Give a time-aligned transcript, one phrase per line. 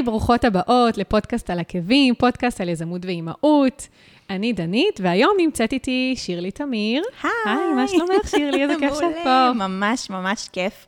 [0.00, 3.88] היי, ברוכות הבאות לפודקאסט על עקבים, פודקאסט על יזמות ואימהות.
[4.30, 7.02] אני דנית, והיום נמצאת איתי שירלי תמיר.
[7.22, 7.32] היי.
[7.46, 8.62] היי, מה שלומך, שירלי?
[8.62, 9.52] איזה כיף שאת פה.
[9.54, 10.86] ממש ממש כיף.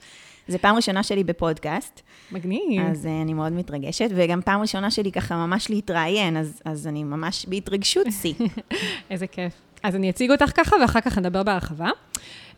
[0.48, 2.00] זו פעם ראשונה שלי בפודקאסט,
[2.33, 2.83] מגניב.
[2.91, 7.05] אז uh, אני מאוד מתרגשת, וגם פעם ראשונה שלי ככה ממש להתראיין, אז, אז אני
[7.05, 8.34] ממש בהתרגשות שיא.
[9.10, 9.52] איזה כיף.
[9.83, 11.91] אז אני אציג אותך ככה, ואחר כך נדבר בהרחבה.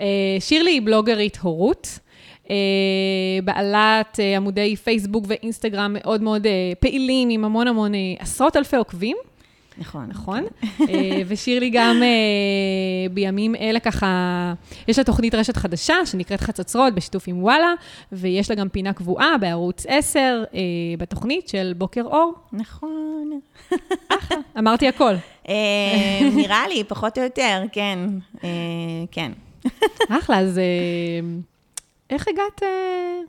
[0.00, 0.06] אה,
[0.40, 1.98] שירלי היא בלוגרית הורות.
[2.50, 2.56] אה,
[3.44, 9.16] בעלת אה, עמודי פייסבוק ואינסטגרם מאוד מאוד אה, פעילים, עם המון המון, עשרות אלפי עוקבים.
[9.78, 10.06] נכון.
[10.08, 10.44] נכון?
[10.80, 12.02] אה, ושירלי גם
[13.10, 14.54] בימים אלה ככה,
[14.88, 17.74] יש לה תוכנית רשת חדשה שנקראת חצוצרות בשיתוף עם וואלה,
[18.12, 20.18] ויש לה גם פינה קבועה בערוץ 10
[20.54, 20.60] אה,
[20.98, 22.34] בתוכנית של בוקר אור.
[22.52, 23.40] נכון.
[24.58, 25.14] אמרתי הכל.
[25.48, 25.54] אה,
[26.36, 27.98] נראה לי, פחות או יותר, כן.
[29.10, 29.32] כן.
[30.08, 30.60] אחלה, אז
[32.10, 32.62] איך הגעת...
[32.62, 33.20] אה?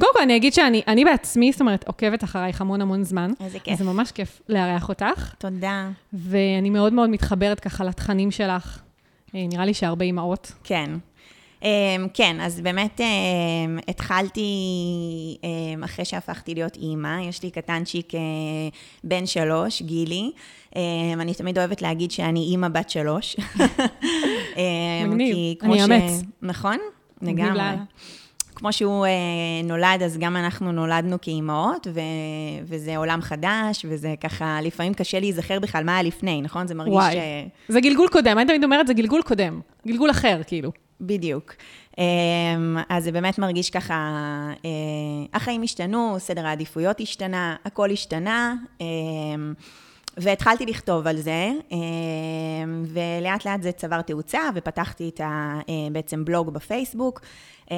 [0.00, 3.30] קודם כל, אני אגיד שאני אני בעצמי, זאת אומרת, עוקבת אחרייך המון המון זמן.
[3.40, 3.78] איזה כיף.
[3.78, 5.88] זה ממש כיף לארח אותך, תודה.
[6.12, 8.78] ואני מאוד מאוד מתחברת ככה לתכנים שלך.
[9.34, 10.52] אה, נראה לי שהרבה אימהות.
[10.64, 10.90] כן.
[11.60, 11.66] Um,
[12.14, 14.50] כן, אז באמת um, התחלתי
[15.40, 18.16] um, אחרי שהפכתי להיות אימא, יש לי קטנצ'יק uh,
[19.04, 20.30] בן שלוש, גילי.
[20.70, 20.76] Um,
[21.20, 23.36] אני תמיד אוהבת להגיד שאני אימא בת שלוש.
[25.06, 26.22] מגניב, אני אאמץ.
[26.42, 26.78] נכון?
[27.22, 27.62] לגמרי.
[28.56, 32.00] כמו שהוא uh, נולד, אז גם אנחנו נולדנו כאימהות, ו-
[32.64, 36.66] וזה עולם חדש, וזה ככה, לפעמים קשה להיזכר בכלל מה היה לפני, נכון?
[36.66, 36.94] זה מרגיש...
[36.94, 37.16] וואי.
[37.16, 39.60] אה, זה גלגול קודם, אני תמיד אומרת, זה גלגול קודם.
[39.86, 40.72] גלגול אחר, כאילו.
[41.00, 41.54] בדיוק.
[41.98, 43.94] אמ, אז זה באמת מרגיש ככה,
[44.64, 44.70] אה,
[45.34, 49.54] החיים השתנו, סדר העדיפויות השתנה, הכל השתנה, אמ,
[50.16, 55.60] והתחלתי לכתוב על זה, אמ, ולאט לאט זה צבר תאוצה, ופתחתי את ה...
[55.68, 57.20] אה, בעצם בלוג בפייסבוק,
[57.70, 57.76] אמ,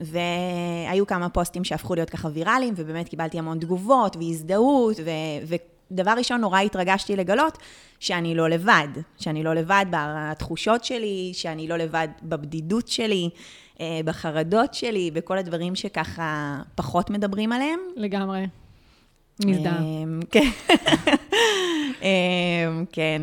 [0.00, 5.10] והיו כמה פוסטים שהפכו להיות ככה ויראליים, ובאמת קיבלתי המון תגובות והזדהות, ו...
[5.90, 7.58] ודבר ראשון, נורא התרגשתי לגלות
[8.00, 8.88] שאני לא לבד,
[9.18, 13.30] שאני לא לבד בתחושות שלי, שאני לא לבד בבדידות שלי,
[13.80, 17.80] אה, בחרדות שלי, בכל הדברים שככה פחות מדברים עליהם.
[17.96, 18.46] לגמרי.
[19.44, 19.78] מזדהה.
[19.80, 20.50] אמ, כן.
[22.02, 23.22] אמ, כן.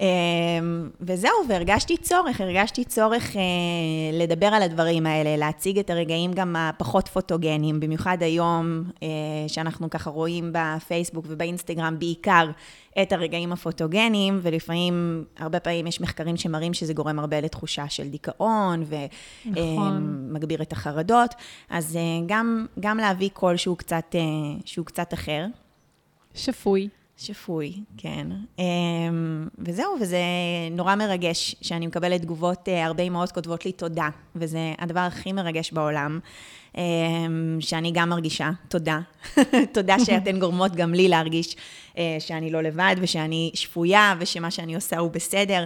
[0.00, 3.42] אמ, וזהו, והרגשתי צורך, הרגשתי צורך אה,
[4.12, 9.08] לדבר על הדברים האלה, להציג את הרגעים גם הפחות פוטוגניים, במיוחד היום, אה,
[9.48, 12.50] שאנחנו ככה רואים בפייסבוק ובאינסטגרם בעיקר
[13.02, 18.84] את הרגעים הפוטוגניים, ולפעמים, הרבה פעמים יש מחקרים שמראים שזה גורם הרבה לתחושה של דיכאון,
[19.46, 20.26] נכון.
[20.30, 21.34] ומגביר את החרדות,
[21.70, 24.20] אז אה, גם, גם להביא קול שהוא קצת, אה,
[24.64, 25.46] שהוא קצת אחר.
[26.34, 26.88] שפוי.
[27.22, 28.26] שפוי, כן.
[28.58, 30.22] אמ, וזהו, וזה
[30.70, 35.72] נורא מרגש שאני מקבלת תגובות, אה, הרבה אמהות כותבות לי תודה, וזה הדבר הכי מרגש
[35.72, 36.20] בעולם,
[36.76, 39.00] אמ, שאני גם מרגישה תודה.
[39.74, 41.56] תודה שאתן גורמות גם לי להרגיש
[41.98, 45.64] אה, שאני לא לבד, ושאני שפויה, ושמה שאני עושה הוא בסדר.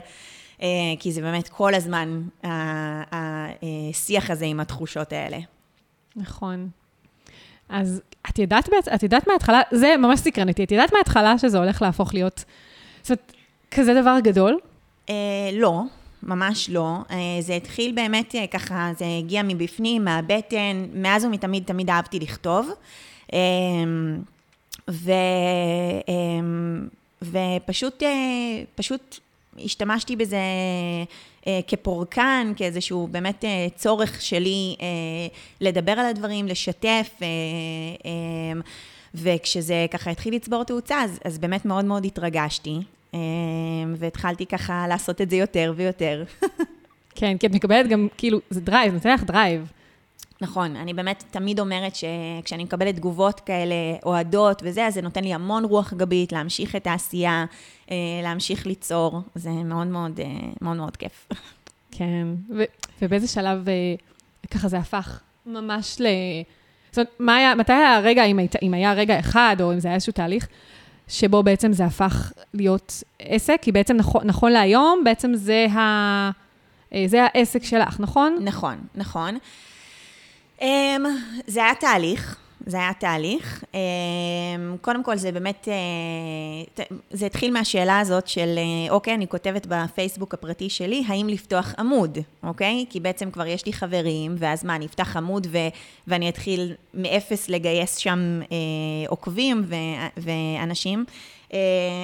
[0.62, 0.68] אה,
[0.98, 2.22] כי זה באמת כל הזמן
[3.12, 5.38] השיח הזה עם התחושות האלה.
[6.16, 6.68] נכון.
[7.68, 8.00] אז
[8.30, 12.14] את ידעת, את ידעת מההתחלה, זה ממש סקרן אותי, את ידעת מההתחלה שזה הולך להפוך
[12.14, 12.44] להיות,
[13.02, 13.32] זאת אומרת,
[13.70, 14.58] כזה דבר גדול?
[15.10, 15.14] אה,
[15.52, 15.82] לא,
[16.22, 16.96] ממש לא.
[17.10, 22.70] אה, זה התחיל באמת אה, ככה, זה הגיע מבפנים, מהבטן, מאז ומתמיד תמיד אהבתי לכתוב.
[23.32, 23.38] אה,
[24.90, 25.12] ו,
[26.08, 26.40] אה,
[27.22, 28.08] ופשוט אה,
[28.74, 29.18] פשוט
[29.64, 30.36] השתמשתי בזה
[31.46, 34.86] אה, כפורקן, כאיזשהו באמת אה, צורך שלי אה,
[35.60, 37.10] לדבר על הדברים, לשתף.
[39.14, 42.78] וכשזה ככה התחיל לצבור תאוצה, אז, אז באמת מאוד מאוד התרגשתי.
[43.96, 46.24] והתחלתי ככה לעשות את זה יותר ויותר.
[47.18, 49.72] כן, כי את מקבלת גם, כאילו, זה drive, נותן לך drive.
[50.40, 53.74] נכון, אני באמת תמיד אומרת שכשאני מקבלת תגובות כאלה
[54.04, 57.44] אוהדות וזה, אז זה נותן לי המון רוח גבית להמשיך את העשייה,
[57.90, 60.26] אה, להמשיך ליצור, זה מאוד מאוד, אה,
[60.60, 61.28] מאוד מאוד כיף.
[61.90, 62.64] כן, ו-
[63.02, 63.74] ובאיזה שלב אה,
[64.50, 66.06] ככה זה הפך ממש ל...
[66.90, 69.80] זאת אומרת, מה היה, מתי היה הרגע, אם, היית, אם היה רגע אחד, או אם
[69.80, 70.48] זה היה איזשהו תהליך,
[71.08, 73.58] שבו בעצם זה הפך להיות עסק?
[73.62, 76.30] כי בעצם נכון, נכון להיום, בעצם זה, ה,
[77.06, 78.38] זה העסק שלך, נכון?
[78.40, 79.38] נכון, נכון.
[80.58, 80.62] Um,
[81.46, 82.36] זה היה תהליך,
[82.66, 83.64] זה היה תהליך.
[83.72, 83.76] Um,
[84.80, 85.68] קודם כל, זה באמת,
[86.76, 88.58] uh, זה התחיל מהשאלה הזאת של,
[88.88, 92.84] uh, אוקיי, אני כותבת בפייסבוק הפרטי שלי, האם לפתוח עמוד, אוקיי?
[92.90, 95.68] כי בעצם כבר יש לי חברים, ואז מה, אני אפתח עמוד ו-
[96.06, 98.48] ואני אתחיל מאפס לגייס שם uh,
[99.08, 99.74] עוקבים ו-
[100.16, 101.04] ואנשים.
[101.50, 101.54] Uh,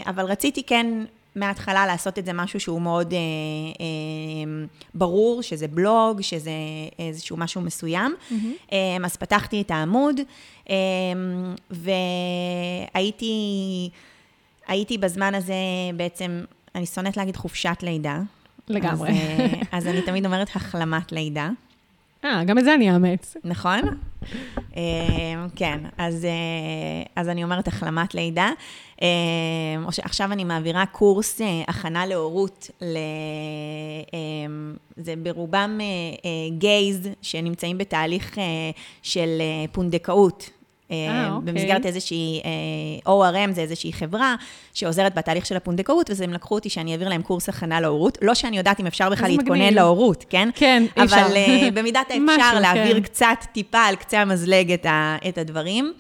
[0.07, 1.05] אבל רציתי כן
[1.37, 3.19] מההתחלה לעשות את זה משהו שהוא מאוד אה,
[3.81, 4.65] אה,
[4.95, 6.51] ברור, שזה בלוג, שזה
[6.99, 8.15] איזשהו משהו מסוים.
[8.15, 8.35] Mm-hmm.
[8.73, 10.21] אה, אז פתחתי את העמוד,
[10.71, 10.75] אה,
[12.95, 13.91] והייתי
[14.67, 15.55] הייתי בזמן הזה
[15.97, 16.45] בעצם,
[16.75, 18.21] אני שונאת להגיד חופשת לידה.
[18.69, 19.11] לגמרי.
[19.11, 21.51] אז, אה, אז אני תמיד אומרת החלמת לידה.
[22.25, 23.37] אה, גם את זה אני אאמץ.
[23.45, 23.81] נכון?
[24.77, 24.83] אה,
[25.57, 26.31] כן, אז, אה,
[27.17, 28.51] אז אני אומרת החלמת לידה.
[30.03, 32.71] עכשיו אני מעבירה קורס הכנה להורות,
[34.97, 35.79] זה ברובם
[36.59, 38.39] גייז שנמצאים בתהליך
[39.03, 39.43] של
[39.73, 40.51] פונדקאות.
[40.93, 41.53] אה, אוקיי.
[41.53, 42.41] במסגרת איזושהי,
[43.05, 44.35] אה, ORM זה איזושהי חברה
[44.75, 48.19] שעוזרת בתהליך של הפונדקאות, אז הם לקחו אותי שאני אעביר להם קורס הכנה להורות.
[48.23, 50.49] לא שאני יודעת אם אפשר בכלל להתכונן להורות, כן?
[50.55, 51.17] כן, אי אפשר.
[51.27, 53.01] אבל אה, במידת האפשר להעביר כן.
[53.03, 55.93] קצת, טיפה על קצה המזלג את, ה, את הדברים.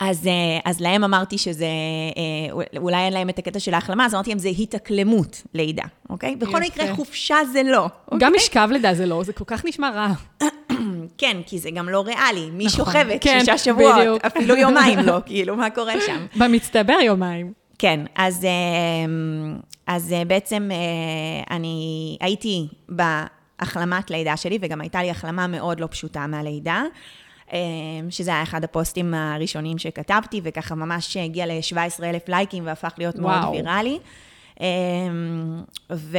[0.00, 0.28] אז,
[0.64, 1.66] אז להם אמרתי שזה,
[2.76, 6.36] אולי אין להם את הקטע של ההחלמה, אז אמרתי להם, זה התאקלמות לידה, אוקיי?
[6.36, 7.88] בכל מקרה, חופשה זה לא.
[8.06, 8.18] אוקיי?
[8.20, 10.12] גם משכב לידה זה לא, זה כל כך נשמע רע.
[11.18, 12.50] כן, כי זה גם לא ריאלי.
[12.50, 14.24] מי נכון, שוכבת כן, שישה שבועות, בדיוק.
[14.24, 16.26] אפילו יומיים לא, כאילו, מה קורה שם?
[16.36, 17.52] במצטבר יומיים.
[17.78, 19.56] כן, אז, אמ,
[19.86, 25.88] אז אה, בעצם אה, אני הייתי בהחלמת לידה שלי, וגם הייתה לי החלמה מאוד לא
[25.90, 26.82] פשוטה מהלידה.
[28.10, 33.40] שזה היה אחד הפוסטים הראשונים שכתבתי, וככה ממש הגיע ל-17 אלף לייקים והפך להיות וואו.
[33.40, 33.98] מאוד ויראלי.
[35.90, 36.18] ו...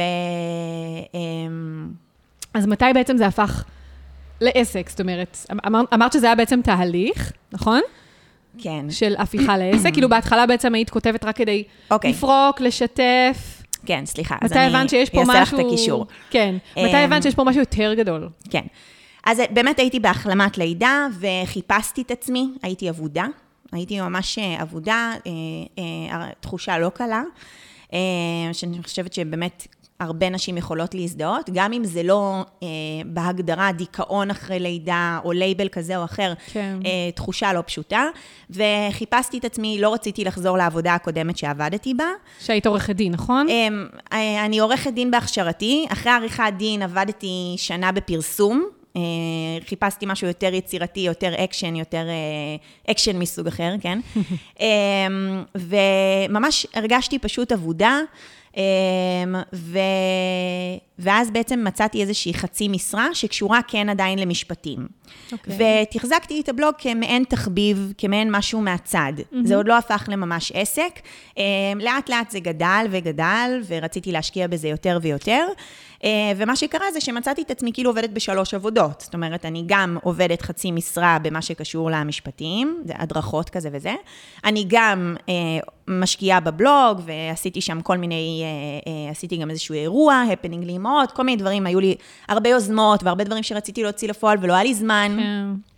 [2.54, 3.64] אז מתי בעצם זה הפך
[4.44, 7.80] לעסק, זאת אומרת, אמר, אמרת שזה היה בעצם תהליך, נכון?
[8.58, 8.86] כן.
[8.90, 11.92] של הפיכה לעסק, כאילו בהתחלה בעצם היית כותבת רק כדי okay.
[11.94, 12.10] אוקיי.
[12.10, 13.62] לפרוק, לשתף.
[13.86, 14.74] כן, סליחה, אז אני
[15.16, 16.06] אעשה לך את הקישור.
[16.30, 18.28] כן, מתי הבנת שיש פה משהו יותר גדול?
[18.50, 18.64] כן.
[19.26, 23.26] אז באמת הייתי בהחלמת לידה וחיפשתי את עצמי, הייתי אבודה,
[23.72, 25.32] הייתי ממש אה, אבודה, אה,
[25.78, 27.22] אה, תחושה לא קלה,
[28.52, 29.66] שאני חושבת שבאמת
[30.04, 32.68] הרבה נשים יכולות להזדהות, גם אם זה לא אה,
[33.06, 36.78] בהגדרה דיכאון אחרי לידה או לייבל כזה או אחר, כן.
[36.84, 38.04] אה, תחושה לא פשוטה.
[38.50, 42.04] וחיפשתי את עצמי, לא רציתי לחזור לעבודה הקודמת שעבדתי בה.
[42.40, 43.48] שהיית עורכת דין, נכון?
[43.48, 43.68] אה,
[44.12, 45.86] אה, אני עורכת דין בהכשרתי.
[45.88, 48.68] אחרי עריכת דין עבדתי שנה בפרסום.
[48.96, 49.02] אה,
[49.68, 54.00] חיפשתי משהו יותר יצירתי, יותר אקשן, יותר אה, אקשן מסוג אחר, כן?
[54.60, 54.66] אה,
[55.54, 58.00] וממש הרגשתי פשוט אבודה.
[58.56, 59.78] אמ, ו...
[60.98, 64.78] ואז בעצם מצאתי איזושהי חצי משרה שקשורה כן עדיין למשפטים.
[64.78, 65.32] Okay.
[65.32, 65.82] אוקיי.
[65.82, 69.12] ותחזקתי את הבלוג כמעין תחביב, כמעין משהו מהצד.
[69.18, 69.36] Mm-hmm.
[69.44, 71.00] זה עוד לא הפך לממש עסק.
[71.36, 71.42] אמ,
[71.80, 75.46] לאט לאט זה גדל וגדל, ורציתי להשקיע בזה יותר ויותר.
[76.04, 79.00] אה, ומה שקרה זה שמצאתי את עצמי כאילו עובדת בשלוש עבודות.
[79.00, 83.94] זאת אומרת, אני גם עובדת חצי משרה במה שקשור למשפטים, זה הדרכות כזה וזה.
[84.44, 85.34] אני גם אה,
[85.88, 91.22] משקיעה בבלוג, ועשיתי שם כל מיני, אה, אה, עשיתי גם איזשהו אירוע, הפנינג לאמהות, כל
[91.22, 91.94] מיני דברים, היו לי
[92.28, 95.16] הרבה יוזמות והרבה דברים שרציתי להוציא לפועל ולא היה לי זמן.
[95.18, 95.74] כן.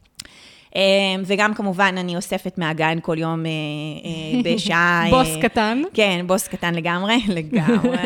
[0.77, 0.83] אה,
[1.27, 5.05] וגם כמובן, אני אוספת מהגן כל יום אה, בשעה...
[5.11, 5.83] בוס קטן.
[5.95, 7.99] כן, בוס קטן לגמרי, לגמרי.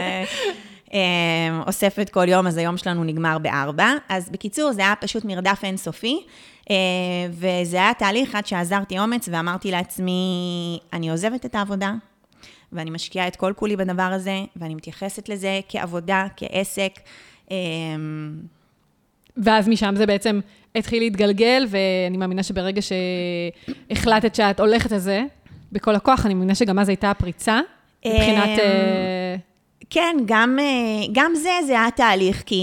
[1.67, 3.93] אוספת כל יום, אז היום שלנו נגמר בארבע.
[4.09, 6.21] אז בקיצור, זה היה פשוט מרדף אינסופי,
[7.31, 11.93] וזה היה תהליך עד שעזרתי אומץ ואמרתי לעצמי, אני עוזבת את העבודה,
[12.73, 16.93] ואני משקיעה את כל כולי בדבר הזה, ואני מתייחסת לזה כעבודה, כעסק.
[19.37, 20.41] ואז משם זה בעצם
[20.75, 25.23] התחיל להתגלגל, ואני מאמינה שברגע שהחלטת שאת הולכת על זה,
[25.73, 27.61] בכל הכוח, אני מאמינה שגם אז הייתה פריצה,
[28.07, 28.59] מבחינת...
[29.91, 32.63] אה, כן, גם, אה, גם זה, זה היה תהליך, כי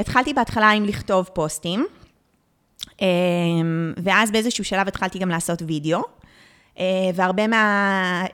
[0.00, 1.86] התחלתי בהתחלה עם לכתוב פוסטים,
[3.00, 6.00] אמ, ואז באיזשהו שלב התחלתי גם לעשות וידאו.
[6.78, 8.24] אה, והרבה מה...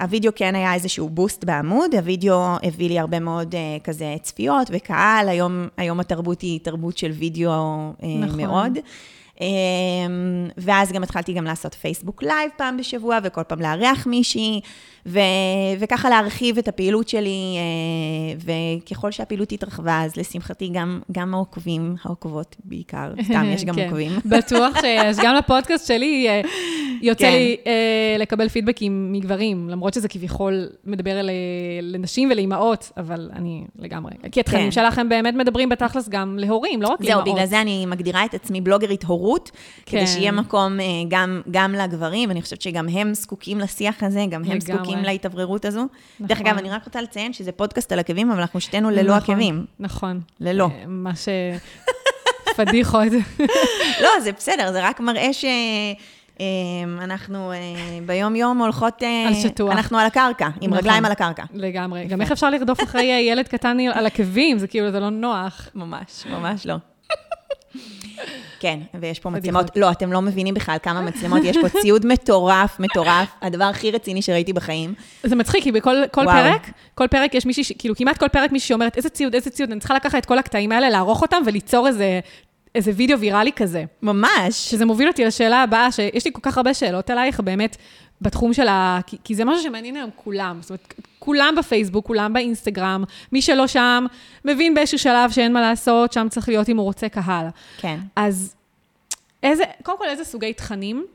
[0.00, 3.54] הווידאו כן היה איזשהו boost בעמוד, הווידאו הביא לי הרבה מאוד
[3.84, 8.40] כזה צפיות וקהל, היום, היום התרבות היא תרבות של וידאו נכון.
[8.40, 8.78] מאוד.
[9.40, 9.46] אמ,
[10.56, 14.60] ואז גם התחלתי גם לעשות פייסבוק live פעם בשבוע, וכל פעם לארח מישהי,
[15.06, 15.20] ו,
[15.78, 22.56] וככה להרחיב את הפעילות שלי, אה, וככל שהפעילות התרחבה, אז לשמחתי גם, גם העוקבים, העוקבות
[22.64, 23.84] בעיקר, סתם, יש גם כן.
[23.84, 24.12] עוקבים.
[24.24, 26.40] בטוח שיש, גם לפודקאסט שלי אה,
[27.02, 27.32] יוצא כן.
[27.32, 31.30] לי אה, לקבל פידבקים מגברים, למרות שזה כביכול מדבר אל,
[31.82, 34.70] לנשים ולאימהות, אבל אני לגמרי, כי התכנים כן.
[34.70, 37.24] שלכם באמת מדברים בתכלס גם להורים, לא רק לאימהות.
[37.24, 39.50] זהו, בגלל זה אני מגדירה את עצמי בלוגרית הורות,
[39.86, 39.98] כן.
[39.98, 40.78] כדי שיהיה מקום
[41.08, 45.64] גם, גם לגברים, אני חושבת שגם הם זקוקים לשיח הזה, גם הם זקוקים זקוקים להתאווררות
[45.64, 45.80] הזו.
[45.80, 46.26] נכון.
[46.26, 49.34] דרך אגב, אני רק רוצה לציין שזה פודקאסט על עקבים, אבל אנחנו שתינו ללא נכון,
[49.34, 49.64] עקבים.
[49.80, 50.20] נכון.
[50.40, 50.64] ללא.
[50.64, 51.28] אה, מה ש...
[52.56, 53.12] פדיחות.
[54.02, 55.44] לא, זה בסדר, זה רק מראה ש...
[57.00, 57.52] אנחנו
[58.06, 59.02] ביום-יום הולכות...
[59.26, 59.72] על שטוח.
[59.72, 60.78] אנחנו על הקרקע, עם נכון.
[60.78, 61.44] רגליים על הקרקע.
[61.54, 62.04] לגמרי.
[62.04, 64.58] גם איך אפשר לרדוף אחרי ילד קטן על עקבים?
[64.58, 65.68] זה כאילו, זה לא נוח.
[65.74, 66.74] ממש, ממש לא.
[68.60, 69.30] כן, ויש פה.
[69.30, 69.76] מצלמות.
[69.76, 73.28] לא, אתם לא מבינים בכלל כמה מצלמות, יש פה ציוד מטורף, מטורף.
[73.42, 74.94] הדבר הכי רציני שראיתי בחיים.
[75.22, 76.24] זה מצחיק, כי בכל כל.
[76.24, 79.70] פרק, כל פרק יש מישהי, כאילו כמעט כל פרק מישהי שאומרת, איזה ציוד, איזה ציוד,
[79.70, 82.20] אני צריכה לקחת את כל הקטעים האלה, לערוך אותם וליצור איזה,
[82.74, 83.84] איזה וידאו ויראלי כזה.
[84.02, 84.70] ממש.
[84.70, 87.76] שזה מוביל אותי לשאלה הבאה, שיש לי כל כך הרבה שאלות אלייך, באמת,
[88.20, 89.00] בתחום של ה...
[89.06, 90.58] כי, כי זה משהו שמעניין היום כולם.
[90.60, 94.06] זאת אומרת, כולם בפייסבוק, כולם באינסטגרם, מי שלא שם,
[94.44, 97.46] מבין באיזשהו שלב שאין מה לעשות, שם צריך להיות אם הוא רוצה קהל.
[97.78, 97.98] כן.
[98.16, 98.54] אז
[99.42, 101.06] איזה, קודם כל, איזה סוגי תכנים?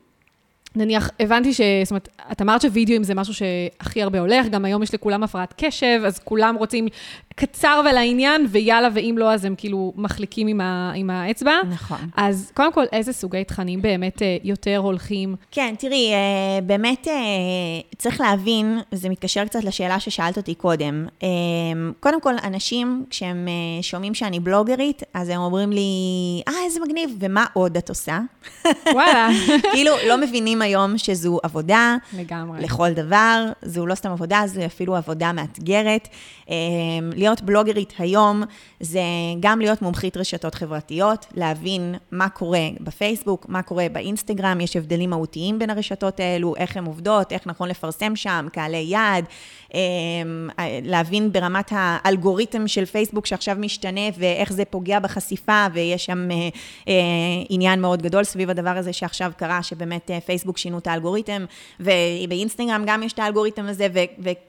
[0.76, 1.62] נניח, הבנתי ש...
[1.84, 5.54] זאת אומרת, את אמרת שווידאוים זה משהו שהכי הרבה הולך, גם היום יש לכולם הפרעת
[5.58, 6.88] קשב, אז כולם רוצים
[7.40, 11.54] קצר ולעניין, ויאללה, ואם לא, אז הם כאילו מחליקים עם, ה, עם האצבע.
[11.70, 11.98] נכון.
[12.16, 15.36] אז קודם כל, איזה סוגי תכנים באמת אה, יותר הולכים?
[15.52, 17.14] כן, תראי, אה, באמת אה,
[17.98, 21.08] צריך להבין, זה מתקשר קצת לשאלה ששאלת אותי קודם.
[22.00, 23.48] קודם כל, אנשים, כשהם
[23.82, 25.82] שומעים שאני בלוגרית, אז הם אומרים לי,
[26.48, 28.20] אה, איזה מגניב, ומה עוד את עושה?
[28.94, 29.30] וואלה.
[29.74, 32.62] כאילו, לא מבינים היום שזו עבודה לגמרי.
[32.62, 36.08] לכל דבר, זו לא סתם עבודה, זו אפילו עבודה מאתגרת.
[36.50, 36.56] אה,
[37.28, 38.44] להיות בלוגרית היום
[38.80, 39.02] זה
[39.40, 45.60] גם להיות מומחית רשתות חברתיות, להבין מה קורה בפייסבוק, מה קורה באינסטגרם, יש הבדלים מהותיים
[45.60, 49.26] בין הרשתות האלו, איך הן עובדות, איך נכון לפרסם שם, קהלי יעד,
[49.74, 49.80] אה,
[50.84, 56.50] להבין ברמת האלגוריתם של פייסבוק שעכשיו משתנה ואיך זה פוגע בחשיפה, ויש שם אה,
[56.88, 56.94] אה,
[57.50, 61.46] עניין מאוד גדול סביב הדבר הזה שעכשיו קרה, שבאמת אה, פייסבוק שינו את האלגוריתם,
[61.80, 63.88] ובאינסטגרם גם יש את האלגוריתם הזה,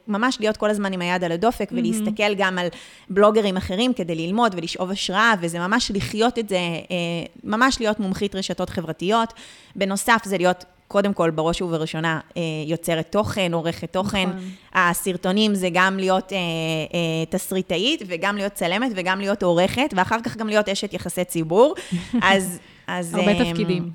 [0.08, 2.67] וממש להיות כל הזמן עם היד על הדופק, ולהסתכל גם על
[3.10, 6.96] בלוגרים אחרים כדי ללמוד ולשאוב השראה, וזה ממש לחיות את זה, אה,
[7.44, 9.32] ממש להיות מומחית רשתות חברתיות.
[9.76, 10.64] בנוסף, זה להיות...
[10.88, 14.28] קודם כל, בראש ובראשונה, אה, יוצרת תוכן, עורכת תוכן.
[14.28, 14.50] נכון.
[14.74, 20.36] הסרטונים זה גם להיות אה, אה, תסריטאית, וגם להיות צלמת, וגם להיות עורכת, ואחר כך
[20.36, 21.74] גם להיות אשת יחסי ציבור.
[22.22, 22.58] אז...
[22.88, 23.90] אז הרבה אה, תפקידים.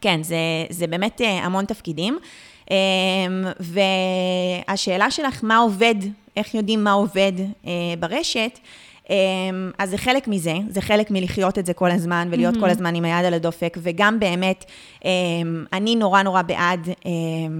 [0.00, 0.36] כן, זה,
[0.70, 2.18] זה באמת אה, המון תפקידים.
[2.70, 2.76] אה,
[4.68, 5.94] והשאלה שלך, מה עובד,
[6.36, 7.32] איך יודעים מה עובד
[7.66, 8.58] אה, ברשת,
[9.10, 9.16] אה,
[9.78, 13.04] אז זה חלק מזה, זה חלק מלחיות את זה כל הזמן, ולהיות כל הזמן עם
[13.04, 14.64] היד על הדופק, וגם באמת,
[15.04, 15.10] אה,
[15.72, 17.10] אני נורא נורא בעד אה,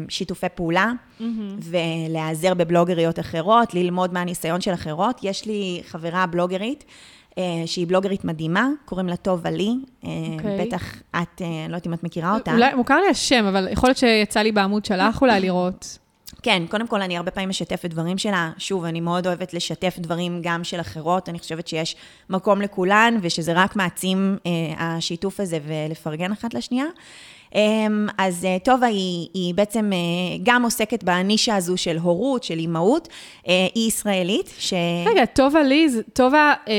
[0.09, 0.93] שיתופי פעולה,
[1.59, 5.21] ולהיעזר בבלוגריות אחרות, ללמוד מהניסיון של אחרות.
[5.23, 6.85] יש לי חברה בלוגרית,
[7.67, 9.71] שהיא בלוגרית מדהימה, קוראים לה טובה לי,
[10.05, 10.67] אה, אוקיי.
[10.67, 12.53] בטח את, אני לא יודעת אם את מכירה אותה.
[12.55, 15.99] אולי, מוכר לי השם, אבל יכול להיות שיצא לי בעמוד שלך אולי לראות.
[16.43, 18.51] כן, קודם כל, אני הרבה פעמים משתפת דברים שלה.
[18.59, 21.29] שוב, אני מאוד אוהבת לשתף דברים גם של אחרות.
[21.29, 21.97] אני חושבת שיש
[22.31, 26.87] מקום לכולן, ושזה רק מעצים אה, השיתוף הזה ולפרגן אחת לשנייה.
[27.55, 27.61] אה,
[28.19, 29.99] אז אה, טובה היא, היא בעצם אה,
[30.43, 33.09] גם עוסקת בנישה הזו של הורות, של אימהות.
[33.49, 34.75] אה, היא ישראלית, ש...
[35.07, 36.75] רגע, טובה לי, טובה אה,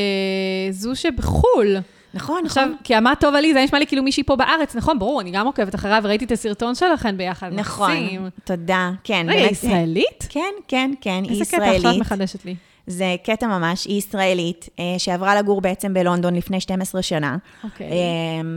[0.71, 1.77] זו שבחו"ל.
[2.13, 2.77] נכון, עכשיו, נכון.
[2.83, 5.45] כי אמרת טובה לי, זה נשמע לי כאילו מישהי פה בארץ, נכון, ברור, אני גם
[5.45, 7.49] עוקבת אחריה וראיתי את הסרטון שלכן ביחד.
[7.53, 8.29] נכון, מקסים.
[8.43, 8.91] תודה.
[9.03, 10.27] כן, רגע, באמת, ישראלית?
[10.29, 11.85] כן, כן, כן, היא איזה קטע ישראלית.
[11.85, 12.55] עכשיו מחדשת לי.
[12.87, 17.37] זה קטע ממש, היא ישראלית, אה, שעברה לגור בעצם בלונדון לפני 12 שנה.
[17.63, 17.87] אוקיי.
[17.91, 17.93] אה,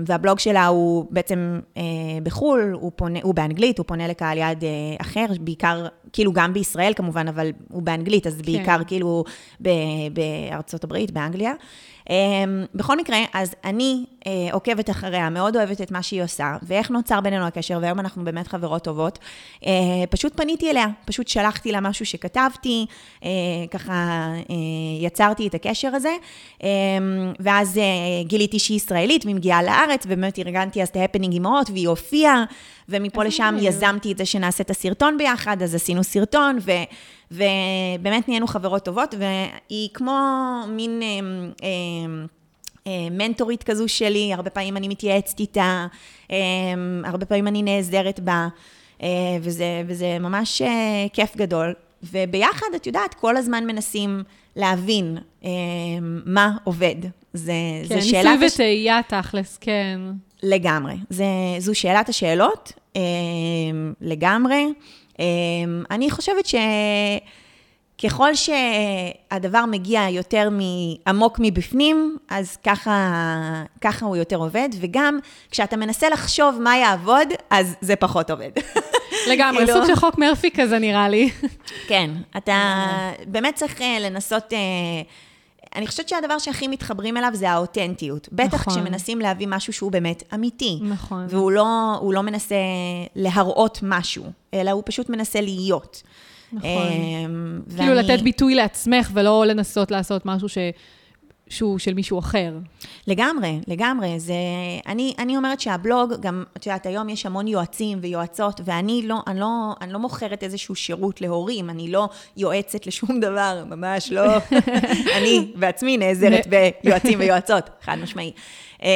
[0.06, 1.82] והבלוג שלה הוא בעצם אה,
[2.22, 4.64] בחו"ל, הוא, פונה, הוא באנגלית, הוא פונה לקהל יעד
[5.00, 9.24] אחר, בעיקר, כאילו גם בישראל כמובן, אבל הוא באנגלית, אז בעיקר כאילו
[9.62, 9.70] ב-
[10.12, 11.52] בארצות הברית, באנגליה.
[12.10, 12.16] אה,
[12.74, 17.20] בכל מקרה, אז אני אה, עוקבת אחריה, מאוד אוהבת את מה שהיא עושה, ואיך נוצר
[17.20, 19.18] בינינו הקשר, והיום אנחנו באמת חברות טובות.
[19.66, 19.72] אה,
[20.10, 22.86] פשוט פניתי אליה, פשוט שלחתי לה משהו שכתבתי,
[23.24, 23.30] אה,
[23.70, 24.32] ככה
[25.00, 26.16] יצרתי את הקשר הזה,
[26.62, 26.68] אה,
[27.40, 27.80] ואז
[28.24, 32.44] גיליתי שהיא ישראלית והיא מגיעה לארץ, ובאמת ארגנתי אז את ההפנינג אימהות, והיא הופיעה,
[32.88, 33.56] ומפה לשם.
[33.60, 36.72] יזמתי את זה שנעשה את הסרטון ביחד, אז עשינו סרטון, ו,
[37.30, 40.18] ובאמת נהיינו חברות טובות, והיא כמו
[40.68, 41.02] מין...
[41.02, 41.08] אה,
[41.62, 41.68] אה,
[42.86, 45.86] אה, מנטורית כזו שלי, הרבה פעמים אני מתייעצת איתה,
[47.04, 48.48] הרבה פעמים אני נעזרת בה,
[49.40, 50.62] וזה, וזה ממש
[51.12, 51.74] כיף גדול.
[52.02, 54.22] וביחד, את יודעת, כל הזמן מנסים
[54.56, 55.18] להבין
[56.26, 56.96] מה עובד.
[57.36, 57.52] זה,
[57.88, 58.26] כן, זה שאלת...
[58.26, 60.00] ניסוי הש- וטעייה תכלס, כן.
[60.42, 60.94] לגמרי.
[61.10, 61.24] זה,
[61.58, 63.00] זו שאלת השאלות, אה,
[64.00, 64.66] לגמרי.
[65.20, 65.24] אה,
[65.90, 66.44] אני חושבת
[67.96, 70.48] שככל שהדבר מגיע יותר
[71.06, 73.12] עמוק מבפנים, אז ככה,
[73.80, 75.18] ככה הוא יותר עובד, וגם
[75.50, 78.50] כשאתה מנסה לחשוב מה יעבוד, אז זה פחות עובד.
[79.30, 81.30] לגמרי, כאילו- סוג של חוק מרפי כזה נראה לי.
[81.88, 82.86] כן, אתה
[83.26, 84.52] באמת צריך אה, לנסות...
[84.52, 84.58] אה,
[85.76, 88.28] אני חושבת שהדבר שהכי מתחברים אליו זה האותנטיות.
[88.32, 88.74] בטח נכון.
[88.74, 90.78] כשמנסים להביא משהו שהוא באמת אמיתי.
[90.82, 91.26] נכון.
[91.28, 91.64] והוא לא,
[92.12, 92.54] לא מנסה
[93.16, 96.02] להראות משהו, אלא הוא פשוט מנסה להיות.
[96.52, 96.68] נכון.
[96.70, 100.58] אמ, כאילו ואני- לתת ביטוי לעצמך ולא לנסות לעשות משהו ש...
[101.48, 102.52] שהוא של מישהו אחר.
[103.06, 104.20] לגמרי, לגמרי.
[104.20, 104.34] זה,
[104.86, 109.40] אני, אני אומרת שהבלוג, גם, את יודעת, היום יש המון יועצים ויועצות, ואני לא, אני
[109.40, 114.36] לא, אני לא מוכרת איזשהו שירות להורים, אני לא יועצת לשום דבר, ממש לא.
[115.18, 118.32] אני בעצמי נעזרת ביועצים ויועצות, חד משמעי.
[118.82, 118.88] אמ,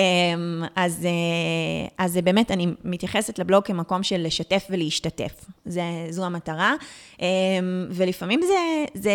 [0.77, 5.45] אז, אה, אז זה באמת, אני מתייחסת לבלוג כמקום של לשתף ולהשתתף.
[5.65, 6.75] זה, זו המטרה.
[7.21, 7.27] אמ,
[7.91, 8.85] ולפעמים זה...
[8.95, 9.13] זה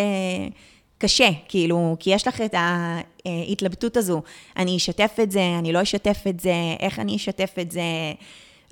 [0.98, 2.54] קשה, כאילו, כי יש לך את
[3.24, 4.22] ההתלבטות הזו.
[4.56, 7.82] אני אשתף את זה, אני לא אשתף את זה, איך אני אשתף את זה.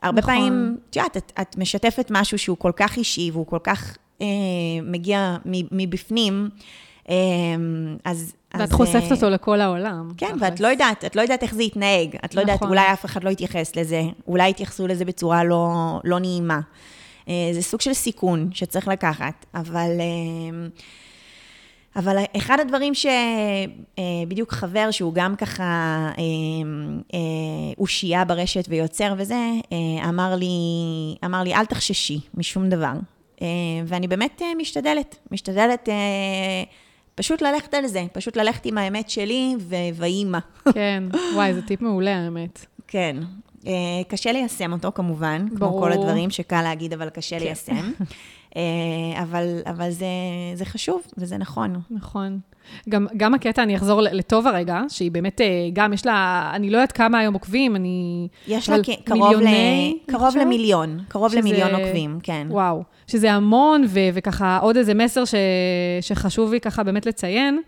[0.02, 0.35] הרבה נכון.
[0.35, 4.26] פעמים, את יודעת, את, את משתפת משהו שהוא כל כך אישי והוא כל כך אה,
[4.83, 5.37] מגיע
[5.73, 6.49] מבפנים,
[7.11, 7.14] אה,
[8.04, 8.33] אז...
[8.54, 10.09] ואת אז, חושפת אה, אותו לכל העולם.
[10.16, 10.43] כן, תכלס.
[10.43, 12.16] ואת לא יודעת, את לא יודעת איך זה יתנהג.
[12.25, 12.69] את לא יודעת, נכון.
[12.69, 16.61] אולי אף אחד לא יתייחס לזה, אולי יתייחסו לזה בצורה לא, לא נעימה.
[17.28, 19.90] אה, זה סוג של סיכון שצריך לקחת, אבל...
[20.00, 20.69] אה,
[21.97, 25.63] אבל אחד הדברים שבדיוק חבר, שהוא גם ככה
[26.19, 26.23] אה,
[27.15, 27.19] אה,
[27.79, 30.47] אושייה ברשת ויוצר וזה, אה, אמר לי,
[31.25, 32.93] אמר לי, אל תחששי משום דבר.
[33.43, 33.47] אה,
[33.87, 35.95] ואני באמת אה, משתדלת, משתדלת אה,
[37.15, 39.55] פשוט ללכת על זה, פשוט ללכת עם האמת שלי
[39.95, 40.39] ויהי מה.
[40.75, 42.67] כן, וואי, זה טיפ מעולה, האמת.
[42.89, 43.17] כן.
[43.67, 43.73] אה,
[44.09, 45.81] קשה ליישם אותו כמובן, כמו ברור.
[45.81, 47.45] כל הדברים שקל להגיד, אבל קשה כן.
[47.45, 47.93] ליישם.
[48.56, 48.62] אה,
[49.23, 50.06] אבל, אבל זה,
[50.54, 51.75] זה חשוב וזה נכון.
[51.90, 52.38] נכון.
[52.88, 56.76] גם, גם הקטע, אני אחזור לטובה רגע, שהיא באמת, אה, גם יש לה, אני לא
[56.76, 58.28] יודעת כמה היום עוקבים, אני...
[58.49, 59.37] יש לה קרוב, ל...
[59.37, 60.37] מיליוני, אני קרוב?
[60.37, 62.46] למיליון, קרוב שזה- למיליון עוקבים, כן.
[62.50, 65.34] וואו, שזה המון, ו- וככה עוד איזה מסר ש-
[66.00, 67.61] שחשוב לי ככה באמת לציין,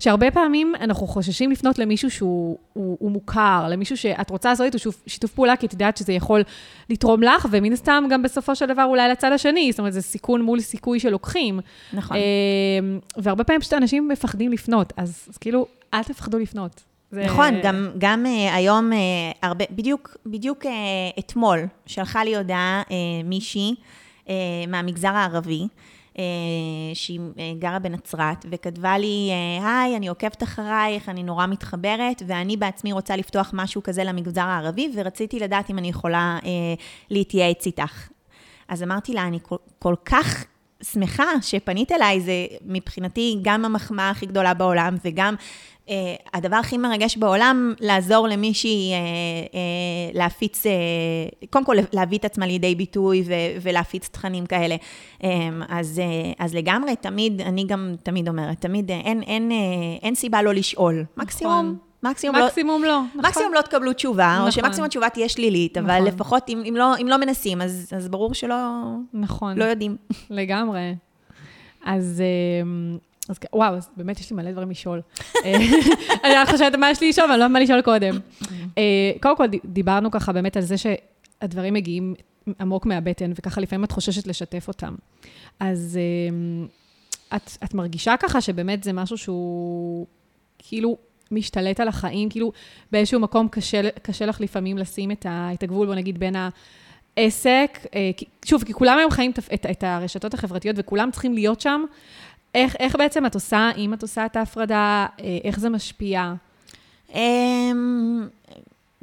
[0.00, 4.78] שהרבה פעמים אנחנו חוששים לפנות למישהו שהוא הוא, הוא מוכר, למישהו שאת רוצה לעשות איתו
[5.06, 6.42] שיתוף, פעולה, כי את יודעת שזה יכול
[6.90, 10.42] לתרום לך, ומן הסתם גם בסופו של דבר אולי לצד השני, זאת אומרת, זה סיכון
[10.42, 11.60] מול סיכוי שלוקחים.
[11.92, 12.16] נכון.
[12.16, 12.22] אה,
[13.16, 16.82] והרבה פעמים פשוט אנשים מפחדים לפנות, אז, אז כאילו, אל תפחדו לפנות.
[17.12, 18.94] זה- נכון, גם, גם uh, היום, uh,
[19.42, 20.68] הרבה, בדיוק, בדיוק uh,
[21.18, 22.90] אתמול שלחה לי הודעה uh,
[23.24, 23.74] מישהי
[24.26, 24.30] uh,
[24.68, 25.66] מהמגזר הערבי,
[26.94, 32.56] שהיא uh, גרה בנצרת, וכתבה לי, uh, היי, אני עוקבת אחרייך, אני נורא מתחברת, ואני
[32.56, 36.38] בעצמי רוצה לפתוח משהו כזה למגזר הערבי, ורציתי לדעת אם אני יכולה
[37.10, 38.08] להתייעץ איתך.
[38.68, 40.44] אז אמרתי לה, אני כל, כל כך
[40.82, 45.79] שמחה שפנית אליי, זה מבחינתי גם המחמאה הכי גדולה בעולם, וגם אה,
[46.34, 48.96] הדבר הכי מרגש בעולם, לעזור למישהי אה,
[49.54, 50.72] אה, להפיץ, אה,
[51.50, 53.24] קודם כל להביא את עצמה לידי ביטוי
[53.62, 54.76] ולהפיץ תכנים כאלה.
[55.24, 59.56] אה, אז, אה, אז לגמרי, תמיד, אני גם תמיד אומרת, תמיד אה, אין, אין, אה,
[60.02, 61.04] אין סיבה לא לשאול.
[61.16, 62.46] מקסימום, מקסימום לא...
[62.46, 63.20] מקסימום לא, נכון.
[63.24, 64.50] מקסימום לא תקבלו תשובה, או נכון.
[64.50, 66.06] שמקסימום התשובה תהיה שלילית, אבל נכון.
[66.06, 68.56] לפחות אם, אם, לא, אם לא מנסים, אז, אז ברור שלא
[69.14, 69.58] נכון.
[69.58, 69.96] לא יודעים.
[70.30, 70.94] לגמרי.
[71.84, 72.22] אז,
[73.30, 75.00] אז וואו, אז באמת יש לי מלא דברים לשאול.
[75.44, 75.54] אה,
[76.24, 78.18] אני רק חושבת מה יש לי לשאול, אבל לא יודעת מה לשאול קודם.
[78.78, 78.82] אה,
[79.22, 82.14] קודם כל, דיברנו ככה באמת על זה שהדברים מגיעים
[82.60, 84.94] עמוק מהבטן, וככה לפעמים את חוששת לשתף אותם.
[85.60, 85.98] אז
[86.30, 86.66] אמ,
[87.36, 90.06] את, את מרגישה ככה שבאמת זה משהו שהוא
[90.58, 90.96] כאילו
[91.30, 92.52] משתלט על החיים, כאילו
[92.92, 96.34] באיזשהו מקום קשה, קשה לך לפעמים לשים את, ה, את הגבול, בוא נגיד, בין
[97.16, 101.34] העסק, אה, כי- שוב, כי כולם היום חיים את, את, את הרשתות החברתיות וכולם צריכים
[101.34, 101.84] להיות שם.
[102.54, 106.32] איך, איך בעצם את עושה, אם את עושה את ההפרדה, אה, איך זה משפיע?
[107.14, 108.28] אמ,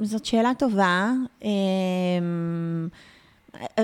[0.00, 1.10] זאת שאלה טובה.
[1.44, 2.88] אמ,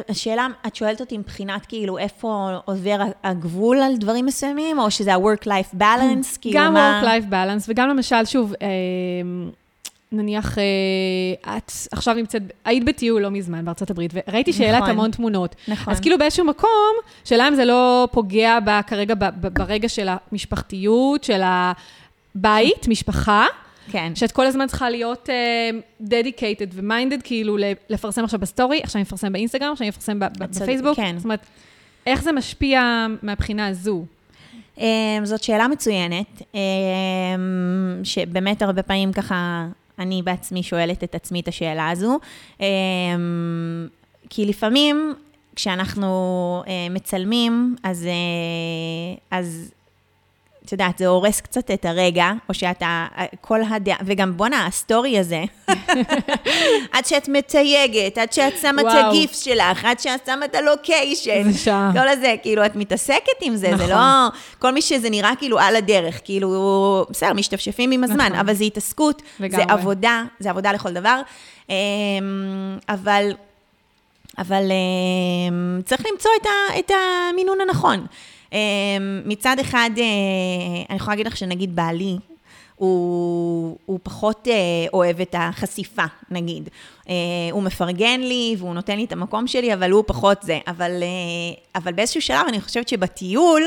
[0.08, 5.74] השאלה, את שואלת אותי מבחינת כאילו איפה עובר הגבול על דברים מסוימים, או שזה ה-work-life
[5.80, 6.38] balance?
[6.40, 7.02] כאילו גם מה...
[7.02, 8.68] work-life balance, וגם למשל, שוב, אה,
[10.12, 14.90] נניח, אה, את עכשיו נמצאת, היית בטיול לא מזמן בארצות הברית, וראיתי שהעלת נכון.
[14.90, 15.54] המון תמונות.
[15.68, 15.92] נכון.
[15.92, 20.08] אז כאילו באיזשהו מקום, שאלה אם זה לא פוגע בה כרגע ב- ב- ברגע של
[20.30, 23.46] המשפחתיות, של הבית, משפחה,
[23.90, 24.12] כן.
[24.14, 27.56] שאת כל הזמן צריכה להיות uh, dedicated ו-minded, כאילו
[27.90, 30.96] לפרסם עכשיו בסטורי, עכשיו אני אפרסם באינסטגרם, עכשיו אני צודקת, בפייסבוק.
[30.96, 31.14] כן.
[31.16, 31.46] זאת אומרת,
[32.06, 34.04] איך זה משפיע מהבחינה הזו?
[34.78, 34.84] אמ,
[35.24, 36.60] זאת שאלה מצוינת, אמ,
[38.04, 39.66] שבאמת הרבה פעמים ככה,
[39.98, 42.18] אני בעצמי שואלת את עצמי את השאלה הזו.
[42.60, 42.66] אמ,
[44.30, 45.14] כי לפעמים
[45.56, 49.72] כשאנחנו אה, מצלמים, אז, אה, אז
[50.74, 53.06] יודעת, זה הורס קצת את הרגע, או שאתה,
[53.40, 55.44] כל הדעה, וגם בואנה, ה story הזה,
[56.92, 58.86] עד שאת מתייגת, עד שאת שמה את.
[58.90, 61.50] ה GIFs שלך, עד שאת שמה את ה location.
[61.50, 61.90] זה שעה.
[61.92, 63.88] כל הזה, כאילו, את מתעסקת עם זה, זה נכון.
[63.88, 64.28] לא...
[64.58, 68.38] כל מי שזה נראה כאילו על הדרך, כאילו, בסדר, משתפשפים עם הזמן, נכון.
[68.38, 69.64] אבל זה התעסקות, לגמרי.
[69.66, 71.20] זה עבודה, זה עבודה לכל דבר.
[71.70, 71.74] אמ,
[72.88, 73.30] אבל,
[74.38, 76.90] אבל אמ, צריך למצוא את, ה, את
[77.30, 78.06] המינון הנכון.
[78.54, 80.04] אמ, מצד אחד, אה,
[80.90, 82.16] אני יכולה להגיד לך שנגיד בעלי,
[82.76, 84.54] הוא, הוא פחות אה,
[84.92, 86.68] אוהב את החשיפה, נגיד.
[87.08, 87.14] אה,
[87.50, 90.58] הוא מפרגן לי והוא נותן לי את המקום שלי, אבל הוא פחות זה.
[90.66, 93.62] אבל, אה, אבל באיזשהו שלב אני חושבת שבטיול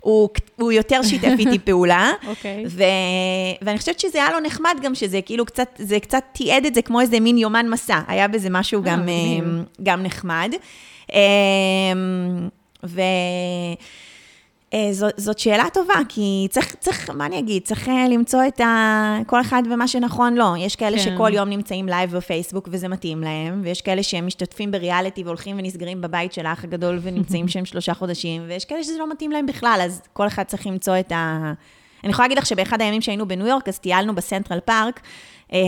[0.00, 2.12] הוא, הוא יותר שיתף איתי פעולה.
[2.26, 2.64] אוקיי.
[2.66, 2.82] ו...
[3.62, 6.82] ואני חושבת שזה היה לו נחמד גם, שזה כאילו קצת, זה קצת תיעד את זה
[6.82, 8.00] כמו איזה מין יומן מסע.
[8.08, 9.08] היה בזה משהו גם.
[9.08, 9.14] אה,
[9.82, 10.52] גם נחמד.
[11.14, 11.18] אה,
[12.84, 13.00] ו...
[14.74, 18.60] אה, זו, זאת שאלה טובה, כי צריך, צריך, מה אני אגיד, צריך אה, למצוא את
[18.60, 19.18] ה...
[19.26, 20.56] כל אחד ומה שנכון לו.
[20.58, 21.02] יש כאלה כן.
[21.02, 26.00] שכל יום נמצאים לייב בפייסבוק וזה מתאים להם, ויש כאלה שהם משתתפים בריאליטי והולכים ונסגרים
[26.00, 29.80] בבית של האח הגדול ונמצאים שם שלושה חודשים, ויש כאלה שזה לא מתאים להם בכלל,
[29.84, 31.52] אז כל אחד צריך למצוא את ה...
[32.04, 35.00] אני יכולה להגיד לך שבאחד הימים שהיינו בניו יורק, אז טיילנו בסנטרל פארק,
[35.52, 35.58] אה,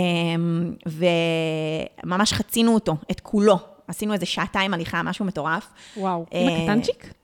[2.05, 3.59] וממש חצינו אותו, את כולו.
[3.89, 5.67] עשינו איזה שעתיים הליכה, משהו מטורף.
[5.97, 6.27] וואו.
[6.31, 7.22] עם אה, הקטנצ'יק?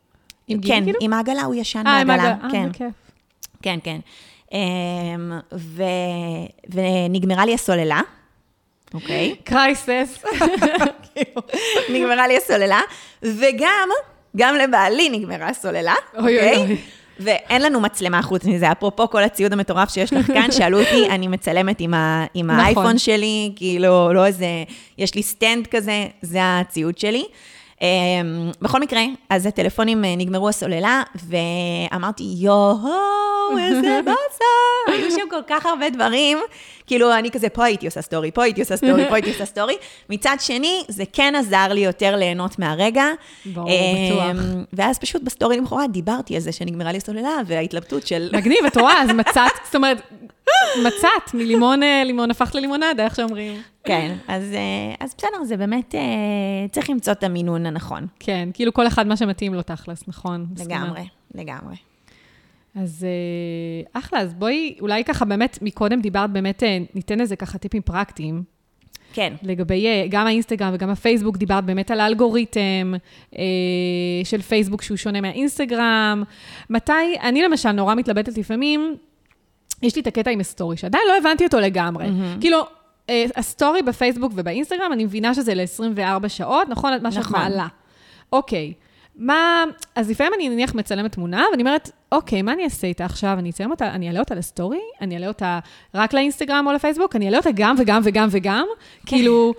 [0.48, 0.98] עם גיל כן, כאילו?
[1.00, 2.34] עם העגלה, הוא ישן אה, עם בעגלה.
[2.44, 2.92] אה, כן, כיף.
[3.62, 3.98] כן, כן.
[4.52, 5.82] אמ, ו...
[6.68, 8.00] ונגמרה לי הסוללה,
[8.94, 9.34] אוקיי?
[9.44, 10.24] קרייסס.
[11.92, 12.80] נגמרה לי הסוללה,
[13.22, 13.88] וגם,
[14.36, 16.56] גם לבעלי נגמרה הסוללה, אוי, אוי, אוקיי?
[16.56, 16.76] אוי.
[17.20, 21.28] ואין לנו מצלמה חוץ מזה, אפרופו כל הציוד המטורף שיש לך כאן, שאלו אותי, אני
[21.28, 22.24] מצלמת עם, ה...
[22.34, 22.60] עם נכון.
[22.60, 24.46] האייפון שלי, כאילו, לא איזה,
[24.98, 27.24] יש לי סטנד כזה, זה הציוד שלי.
[27.78, 27.82] אמ,
[28.62, 34.44] בכל מקרה, אז הטלפונים אה, נגמרו הסוללה, ואמרתי, יואו, איזה באסה,
[34.86, 36.38] היו שם כל כך הרבה דברים.
[36.86, 39.76] כאילו, אני כזה, פה הייתי עושה סטורי, פה הייתי עושה סטורי, פה הייתי עושה סטורי.
[40.10, 43.04] מצד שני, זה כן עזר לי יותר ליהנות מהרגע.
[43.46, 44.66] ברור, אמ, בטוח.
[44.72, 48.30] ואז פשוט בסטורי למחרת דיברתי על זה שנגמרה לי הסוללה, וההתלבטות של...
[48.32, 50.02] מגניב, את רואה, אז מצאת, זאת אומרת,
[50.86, 53.62] מצאת, מלימון, אה, לימון הפכת ללימונדה, איך שאומרים.
[53.84, 56.00] כן, אז, אה, אז בסדר, זה באמת, אה,
[56.72, 58.06] צריך למצוא את המינון הנכון.
[58.18, 60.46] כן, כאילו כל אחד מה שמתאים לו תכלס, נכון?
[60.58, 61.76] לגמרי, לגמרי.
[62.74, 66.62] אז אה, אחלה, אז בואי, אולי ככה באמת, מקודם דיברת באמת,
[66.94, 68.42] ניתן איזה ככה טיפים פרקטיים.
[69.12, 72.94] כן, לגבי גם האינסטגרם וגם הפייסבוק, דיברת באמת על האלגוריתם
[73.38, 73.44] אה,
[74.24, 76.22] של פייסבוק שהוא שונה מהאינסטגרם.
[76.70, 78.96] מתי, אני למשל נורא מתלבטת לפעמים,
[79.82, 82.06] יש לי את הקטע עם הסטורי, שעדיין לא הבנתי אותו לגמרי.
[82.06, 82.40] אמ-המ.
[82.40, 82.62] כאילו,
[83.10, 86.92] אה, הסטורי בפייסבוק ובאינסטגרם, אני מבינה שזה ל-24 שעות, נכון?
[87.02, 87.40] מה שאת נכון.
[87.40, 87.66] מעלה.
[88.32, 88.72] אוקיי.
[89.18, 89.64] מה,
[89.94, 93.36] אז לפעמים אני נניח מצלמת תמונה, ואני אומרת, אוקיי, מה אני אעשה איתה עכשיו?
[93.38, 94.80] אני אצלם אותה, אני אעלה אותה לסטורי?
[95.00, 95.58] אני אעלה אותה
[95.94, 97.16] רק לאינסטגרם או לפייסבוק?
[97.16, 98.66] אני אעלה אותה גם וגם וגם וגם?
[99.06, 99.54] כאילו,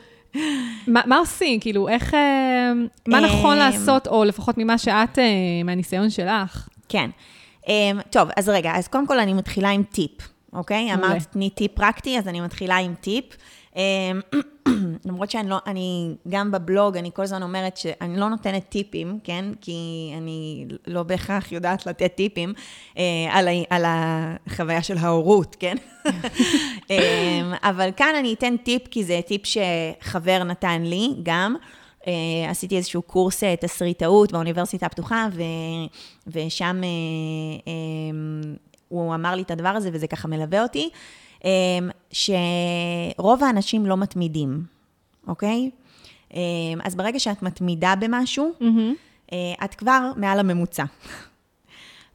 [0.88, 1.60] מה, מה עושים?
[1.60, 2.72] כאילו, איך, אה,
[3.08, 5.24] מה נכון אה, לעשות, או לפחות ממה שאת, אה,
[5.66, 6.68] מהניסיון שלך?
[6.90, 7.10] כן.
[7.70, 10.12] Um, טוב, אז רגע, אז קודם כל אני מתחילה עם טיפ,
[10.54, 10.96] אוקיי?
[10.96, 11.08] מעולה.
[11.08, 13.26] אמרת, תני טיפ פרקטי, אז אני מתחילה עם טיפ.
[13.74, 13.78] Um,
[15.06, 19.46] למרות שאני לא, אני, גם בבלוג, אני כל הזמן אומרת שאני לא נותנת טיפים, כן?
[19.62, 19.78] כי
[20.18, 22.54] אני לא בהכרח יודעת לתת טיפים
[22.94, 22.98] uh,
[23.30, 25.76] על, ה, על החוויה של ההורות, כן?
[26.06, 26.92] um,
[27.70, 31.56] אבל כאן אני אתן טיפ, כי זה טיפ שחבר נתן לי גם.
[32.00, 32.06] Uh,
[32.50, 35.42] עשיתי איזשהו קורס uh, תסריטאות באוניברסיטה הפתוחה, ו,
[36.28, 38.58] ושם uh, um,
[38.88, 40.90] הוא אמר לי את הדבר הזה, וזה ככה מלווה אותי,
[41.40, 41.44] um,
[42.12, 44.64] שרוב האנשים לא מתמידים,
[45.28, 45.70] אוקיי?
[46.30, 46.36] Um,
[46.84, 49.34] אז ברגע שאת מתמידה במשהו, uh,
[49.66, 50.84] את כבר מעל הממוצע.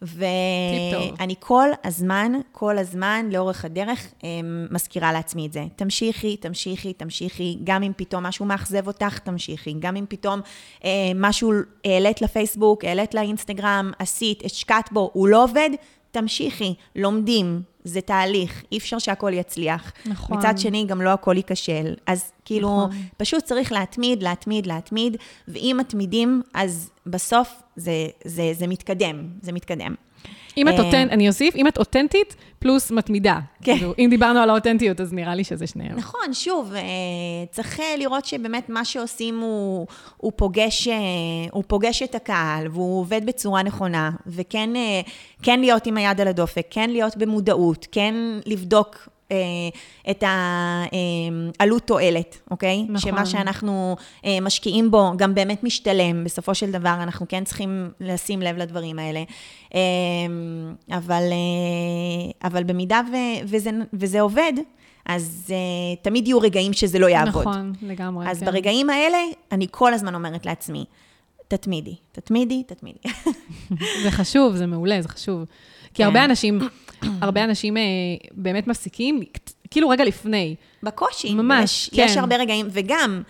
[0.07, 4.29] ואני כל הזמן, כל הזמן, לאורך הדרך, אה,
[4.71, 5.65] מזכירה לעצמי את זה.
[5.77, 9.75] תמשיכי, תמשיכי, תמשיכי, גם אם פתאום משהו מאכזב אותך, תמשיכי.
[9.79, 10.41] גם אם פתאום
[10.85, 11.53] אה, משהו
[11.85, 15.71] העלית לפייסבוק, העלית לאינסטגרם, עשית, השקעת בו, הוא לא עובד,
[16.11, 19.93] תמשיכי, לומדים, זה תהליך, אי אפשר שהכל יצליח.
[20.07, 20.39] נכון.
[20.39, 21.95] מצד שני, גם לא הכל ייכשל.
[22.07, 23.03] אז כאילו, נכון.
[23.17, 25.17] פשוט צריך להתמיד, להתמיד, להתמיד,
[25.49, 27.93] ואם מתמידים, אז בסוף זה,
[28.25, 29.95] זה, זה מתקדם, זה מתקדם.
[30.57, 33.39] אם את אה, אותנטית, אני אוסיף, אם את אותנטית, פלוס מתמידה.
[33.63, 33.77] כן.
[33.77, 35.97] כאילו, אם דיברנו על האותנטיות, אז נראה לי שזה שניהם.
[35.97, 36.81] נכון, שוב, אה,
[37.51, 40.89] צריך אה, לראות שבאמת מה שעושים הוא, הוא, פוגש,
[41.53, 44.71] הוא פוגש את הקהל, והוא עובד בצורה נכונה, וכן
[45.43, 48.15] כן להיות עם היד על הדופק, כן להיות במודעות, כן
[48.47, 49.09] לבדוק
[50.11, 52.83] את העלות תועלת, אוקיי?
[52.89, 52.99] נכון.
[52.99, 56.25] שמה שאנחנו אה, משקיעים בו גם באמת משתלם.
[56.25, 59.23] בסופו של דבר, אנחנו כן צריכים לשים לב לדברים האלה.
[59.75, 59.81] אה,
[60.91, 64.53] אבל, אה, אבל במידה ו, וזה, וזה עובד,
[65.07, 67.43] אז uh, תמיד יהיו רגעים שזה לא יעבוד.
[67.43, 68.31] נכון, לגמרי.
[68.31, 68.47] אז כן.
[68.47, 69.19] ברגעים האלה,
[69.53, 70.85] אני כל הזמן אומרת לעצמי,
[71.49, 72.99] תתמידי, תתמידי, תתמידי.
[74.05, 75.45] זה חשוב, זה מעולה, זה חשוב.
[75.95, 76.05] כי כן.
[76.05, 76.59] הרבה אנשים,
[77.21, 77.83] הרבה אנשים אה,
[78.33, 79.21] באמת מפסיקים,
[79.71, 80.55] כאילו רגע לפני.
[80.83, 81.35] בקושי.
[81.35, 82.21] ממש, יש, יש כן.
[82.21, 83.23] הרבה רגעים, וגם,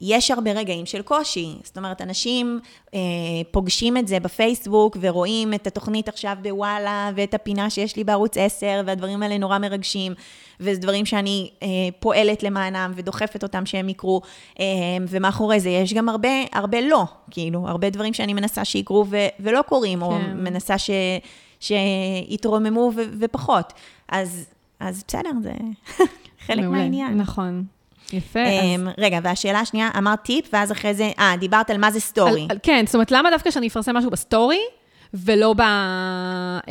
[0.00, 1.54] יש הרבה רגעים של קושי.
[1.64, 2.60] זאת אומרת, אנשים
[2.94, 2.98] אה,
[3.50, 8.82] פוגשים את זה בפייסבוק ורואים את התוכנית עכשיו בוואלה, ואת הפינה שיש לי בערוץ 10,
[8.86, 10.12] והדברים האלה נורא מרגשים,
[10.60, 11.68] וזה דברים שאני אה,
[12.00, 14.20] פועלת למענם ודוחפת אותם שהם יקרו,
[14.60, 14.64] אה,
[15.08, 19.62] ומאחורי זה יש גם הרבה, הרבה לא, כאילו, הרבה דברים שאני מנסה שיקרו ו- ולא
[19.62, 20.36] קורים, או כן.
[20.36, 20.90] מנסה ש...
[21.60, 23.72] שיתרוממו ו- ופחות.
[24.08, 24.46] אז,
[24.80, 25.52] אז בסדר, זה
[26.46, 27.16] חלק מעולה, מהעניין.
[27.16, 27.64] נכון.
[28.12, 28.40] יפה.
[28.40, 32.00] אז- אמ, רגע, והשאלה השנייה, אמרת טיפ, ואז אחרי זה, אה, דיברת על מה זה
[32.00, 32.40] סטורי.
[32.42, 34.60] על, על, כן, זאת אומרת, למה דווקא שאני אפרסם משהו בסטורי,
[35.14, 35.60] ולא ב...
[35.60, 36.64] אה,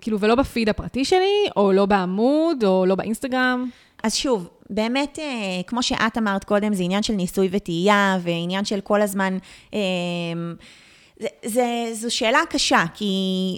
[0.00, 3.70] כאילו, ולא בפיד הפרטי שלי, או לא בעמוד, או לא באינסטגרם?
[4.02, 5.24] אז שוב, באמת, אה,
[5.66, 9.38] כמו שאת אמרת קודם, זה עניין של ניסוי וטעייה, ועניין של כל הזמן...
[9.74, 9.78] אה,
[11.20, 13.06] זה, זה, זו שאלה קשה, כי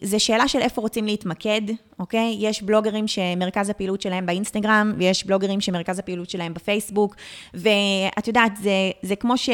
[0.03, 1.63] זו שאלה של איפה רוצים להתמקד,
[1.99, 2.37] אוקיי?
[2.41, 7.15] יש בלוגרים שמרכז הפעילות שלהם באינסטגרם, ויש בלוגרים שמרכז הפעילות שלהם בפייסבוק,
[7.55, 8.71] ואת יודעת, זה,
[9.03, 9.51] זה כמו ש...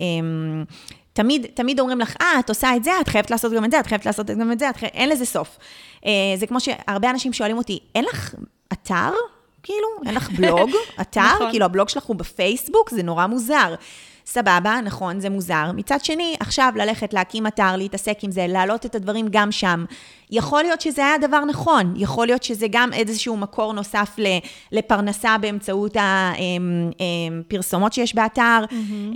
[0.00, 0.64] אמ,
[1.12, 3.80] תמיד, תמיד אומרים לך, אה, את עושה את זה, את חייבת לעשות גם את זה,
[3.80, 4.86] את חייבת לעשות גם את זה, את חי...
[4.86, 5.58] אין לזה סוף.
[6.06, 8.34] אה, זה כמו שהרבה אנשים שואלים אותי, אין לך
[8.72, 9.10] אתר?
[9.62, 11.20] כאילו, אין לך בלוג, אתר?
[11.34, 11.50] נכון.
[11.50, 12.90] כאילו, הבלוג שלך הוא בפייסבוק?
[12.90, 13.74] זה נורא מוזר.
[14.26, 15.72] סבבה, נכון, זה מוזר.
[15.74, 19.84] מצד שני, עכשיו ללכת להקים אתר, להתעסק עם זה, להעלות את הדברים גם שם.
[20.30, 24.16] יכול להיות שזה היה דבר נכון, יכול להיות שזה גם איזשהו מקור נוסף
[24.72, 25.96] לפרנסה באמצעות
[27.48, 28.64] הפרסומות שיש באתר.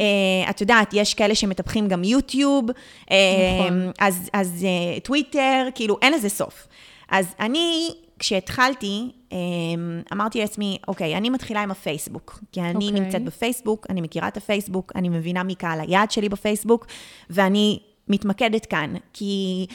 [0.00, 2.64] אה, את יודעת, יש כאלה שמטפחים גם יוטיוב,
[3.10, 3.16] אה,
[3.60, 3.90] נכון.
[3.98, 6.66] אז, אז אה, טוויטר, כאילו, אין לזה סוף.
[7.10, 9.36] אז אני, כשהתחלתי, אה,
[10.12, 13.00] אמרתי לעצמי, אוקיי, אני מתחילה עם הפייסבוק, כי אני אוקיי.
[13.00, 16.86] נמצאת בפייסבוק, אני מכירה את הפייסבוק, אני מבינה מי קהל היעד שלי בפייסבוק,
[17.30, 19.66] ואני מתמקדת כאן, כי...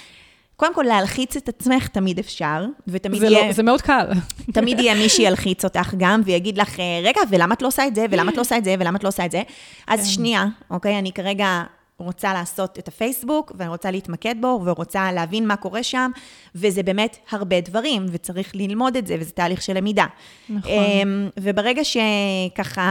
[0.55, 3.47] קודם כל, להלחיץ את עצמך תמיד אפשר, ותמיד זה, יהיה...
[3.47, 4.05] לא, זה מאוד קל.
[4.53, 7.95] תמיד יהיה מי שילחיץ אותך גם, ויגיד לך, "אה, רגע, ולמה את לא עושה את
[7.95, 9.41] זה, ולמה את לא עושה את זה, ולמה את לא עושה את זה?
[9.87, 10.05] אז כן.
[10.05, 10.99] שנייה, אוקיי?
[10.99, 11.63] אני כרגע
[12.03, 16.11] רוצה לעשות את הפייסבוק, ואני רוצה להתמקד בו, ורוצה להבין מה קורה שם,
[16.55, 20.05] וזה באמת הרבה דברים, וצריך ללמוד את זה, וזה תהליך של למידה.
[20.49, 20.71] נכון.
[20.71, 22.81] אמ, וברגע שככה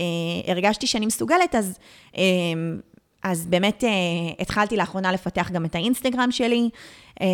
[0.00, 0.04] אה,
[0.52, 1.78] הרגשתי שאני מסוגלת, אז...
[2.16, 2.78] אמ,
[3.22, 3.90] אז באמת אה,
[4.38, 6.68] התחלתי לאחרונה לפתח גם את האינסטגרם שלי,
[7.20, 7.26] אה,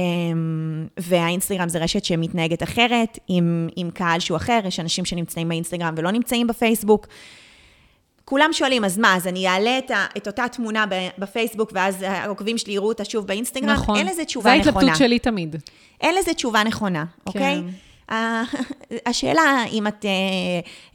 [0.96, 6.10] והאינסטגרם זה רשת שמתנהגת אחרת, עם, עם קהל שהוא אחר, יש אנשים שנמצאים באינסטגרם ולא
[6.10, 7.06] נמצאים בפייסבוק.
[8.24, 10.84] כולם שואלים, אז מה, אז אני אעלה את, ה, את אותה תמונה
[11.18, 13.70] בפייסבוק, ואז העוקבים שלי יראו אותה שוב באינסטגרם?
[13.70, 13.96] נכון.
[13.96, 14.76] אין לזה תשובה נכונה.
[14.76, 15.56] ההתלבטות שלי תמיד.
[16.00, 17.62] אין לזה תשובה נכונה, אוקיי?
[18.08, 18.42] ה-
[19.06, 20.10] השאלה אם את אה,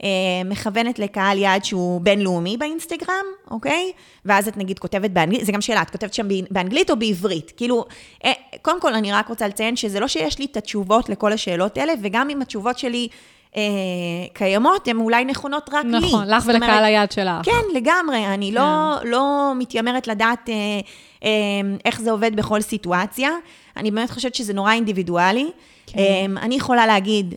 [0.02, 0.08] אה,
[0.44, 3.92] מכוונת לקהל יעד שהוא בינלאומי באינסטגרם, אוקיי?
[4.24, 7.52] ואז את נגיד כותבת באנגלית, זה גם שאלה, את כותבת שם באנגלית או בעברית?
[7.56, 7.84] כאילו,
[8.24, 11.78] אה, קודם כל אני רק רוצה לציין שזה לא שיש לי את התשובות לכל השאלות
[11.78, 13.08] האלה, וגם אם התשובות שלי
[13.56, 13.62] אה,
[14.32, 15.98] קיימות, הן אולי נכונות רק לי.
[15.98, 17.44] נכון, לך אומרת, ולקהל היעד שלך.
[17.44, 18.26] כן, לגמרי.
[18.26, 20.54] אני לא, לא מתיימרת לדעת אה,
[21.24, 21.30] אה,
[21.84, 23.30] איך זה עובד בכל סיטואציה.
[23.76, 25.50] אני באמת חושבת שזה נורא אינדיבידואלי.
[25.86, 25.98] כן.
[25.98, 27.34] אה, אני יכולה להגיד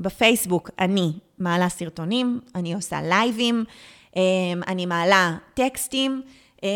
[0.00, 3.64] שבפייסבוק אני מעלה סרטונים, אני עושה לייבים,
[4.16, 4.22] אה,
[4.66, 6.22] אני מעלה טקסטים.
[6.64, 6.70] אה,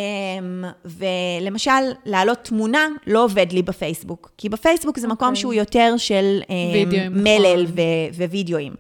[0.85, 1.71] ולמשל,
[2.07, 5.41] להעלות תמונה לא עובד לי בפייסבוק, כי בפייסבוק זה מקום אוקיי.
[5.41, 7.75] שהוא יותר של אה, וידאוים, מלל נכון.
[8.19, 8.75] ו- ווידאוים.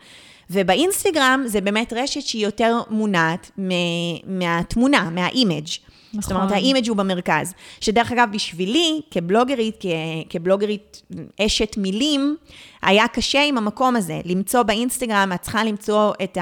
[0.51, 5.67] ובאינסטגרם זה באמת רשת שהיא יותר מונעת מ- מהתמונה, מה image.
[6.09, 6.23] נכון.
[6.23, 7.55] זאת אומרת, ה image הוא במרכז.
[7.81, 9.87] שדרך אגב, בשבילי, כבלוגרית, כ-
[10.31, 11.03] כבלוגרית
[11.41, 12.37] אשת מילים,
[12.83, 14.21] היה קשה עם המקום הזה.
[14.25, 16.39] למצוא באינסטגרם, את צריכה למצוא את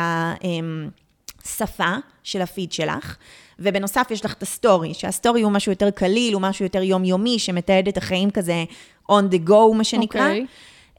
[1.44, 3.16] השפה של הפיד שלך.
[3.58, 7.88] ובנוסף, יש לך את הסטורי, שהסטורי הוא משהו יותר קליל, הוא משהו יותר יומיומי, שמתעד
[7.88, 8.64] את החיים כזה
[9.10, 10.28] on the go, מה שנקרא.
[10.28, 10.46] אוקיי.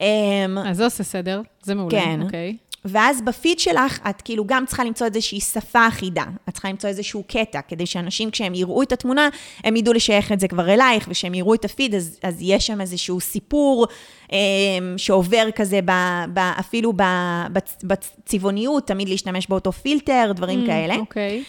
[0.02, 2.02] אמ, אז זה עושה סדר, זה מעולה.
[2.02, 2.22] כן.
[2.22, 2.58] אוקיי.
[2.86, 6.24] ואז בפיד שלך, את כאילו גם צריכה למצוא איזושהי שפה אחידה.
[6.50, 9.30] את צריכה למצוא איזשהו קטע, כדי שאנשים, כשהם יראו את התמונה,
[9.64, 12.82] הם ידעו לשייך את זה כבר אלייך, וכשהם יראו את הפיד, אז, אז יש שם
[12.82, 13.88] איזשהו סיפור
[14.34, 14.38] אה,
[14.98, 15.92] שעובר כזה, ב,
[16.34, 17.04] ב, אפילו ב,
[17.54, 20.96] בצ, בצבעוניות, תמיד להשתמש באותו פילטר, דברים כאלה.
[20.96, 21.38] אוקיי.
[21.38, 21.44] אמ,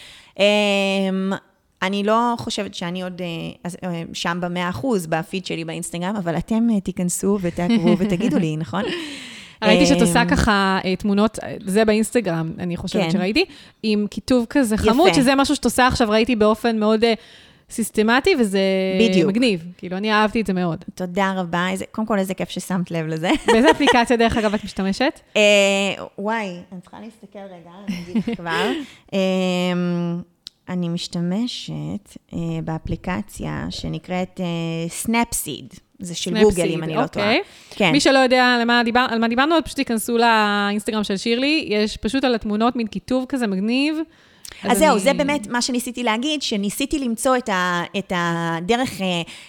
[1.81, 6.67] אני לא חושבת שאני עוד אה, אה, שם במאה אחוז בפיד שלי באינסטגרם, אבל אתם
[6.73, 8.83] אה, תיכנסו ותעקבו ותגידו לי, נכון?
[9.63, 13.11] ראיתי שאת עושה ככה תמונות, זה באינסטגרם, אני חושבת כן.
[13.11, 13.45] שראיתי,
[13.83, 15.21] עם כיתוב כזה חמוד, יפה.
[15.21, 17.03] שזה משהו שאת עושה עכשיו, ראיתי באופן מאוד
[17.69, 18.59] סיסטמטי, וזה
[18.99, 19.29] בדיוק.
[19.29, 19.65] מגניב.
[19.77, 20.85] כאילו, אני אהבתי את זה מאוד.
[20.95, 21.67] תודה רבה.
[21.69, 23.29] איזה, קודם כל, איזה כיף ששמת לב לזה.
[23.47, 25.19] באיזה אפליקציה, דרך אגב, את משתמשת?
[25.35, 25.41] אה,
[26.17, 28.71] וואי, אני צריכה להסתכל רגע, אני אגיד כבר.
[29.13, 29.19] אה,
[30.69, 34.39] אני משתמשת אה, באפליקציה שנקראת
[34.89, 35.73] סנאפסיד.
[36.01, 37.25] זה של גוגל, אם אני לא טועה.
[37.25, 37.41] אוקיי.
[37.69, 37.91] כן.
[37.91, 41.97] מי שלא יודע על מה, דיבר, על מה דיברנו, פשוט ייכנסו לאינסטגרם של שירלי, יש
[41.97, 43.97] פשוט על התמונות מין כיתוב כזה מגניב.
[44.63, 44.99] אז, אז זהו, אני...
[44.99, 49.03] זה באמת מה שניסיתי להגיד, שניסיתי למצוא את, ה, את הדרך uh,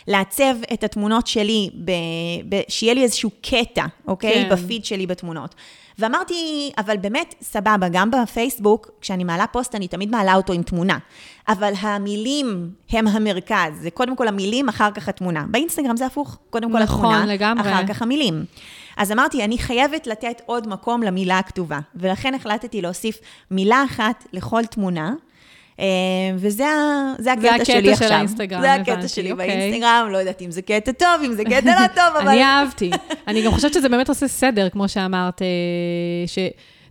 [0.08, 1.90] לעצב את התמונות שלי, ב,
[2.48, 4.34] ב, שיהיה לי איזשהו קטע, אוקיי?
[4.34, 4.48] כן.
[4.50, 5.54] בפיד שלי בתמונות.
[6.00, 10.98] ואמרתי, אבל באמת, סבבה, גם בפייסבוק, כשאני מעלה פוסט, אני תמיד מעלה אותו עם תמונה.
[11.48, 15.44] אבל המילים הם המרכז, זה קודם כל המילים, אחר כך התמונה.
[15.48, 17.70] באינסטגרם זה הפוך, קודם כל נכון, התמונה, לגמרי.
[17.70, 18.44] אחר כך המילים.
[18.96, 23.18] אז אמרתי, אני חייבת לתת עוד מקום למילה הכתובה, ולכן החלטתי להוסיף
[23.50, 25.12] מילה אחת לכל תמונה.
[25.80, 25.86] אה,
[26.36, 26.64] וזה
[27.18, 27.92] זה הקטע, שלי עכשיו.
[27.92, 29.46] זה הקטע של האינסטגרם, זה הקטע שלי אוקיי.
[29.46, 32.28] באינסטגרם, לא יודעת אם זה קטע טוב, אם זה קטע לא טוב, אבל...
[32.28, 32.90] אני אהבתי.
[33.28, 35.46] אני גם חושבת שזה באמת עושה סדר, כמו שאמרת, אה,
[36.26, 36.38] ש...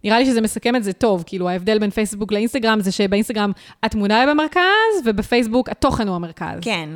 [0.04, 3.52] נראה לי שזה מסכם את זה טוב, כאילו ההבדל בין פייסבוק לאינסטגרם זה שבאינסטגרם
[3.84, 6.60] התמונה היא במרכז, ובפייסבוק התוכן הוא המרכז.
[6.62, 6.90] כן.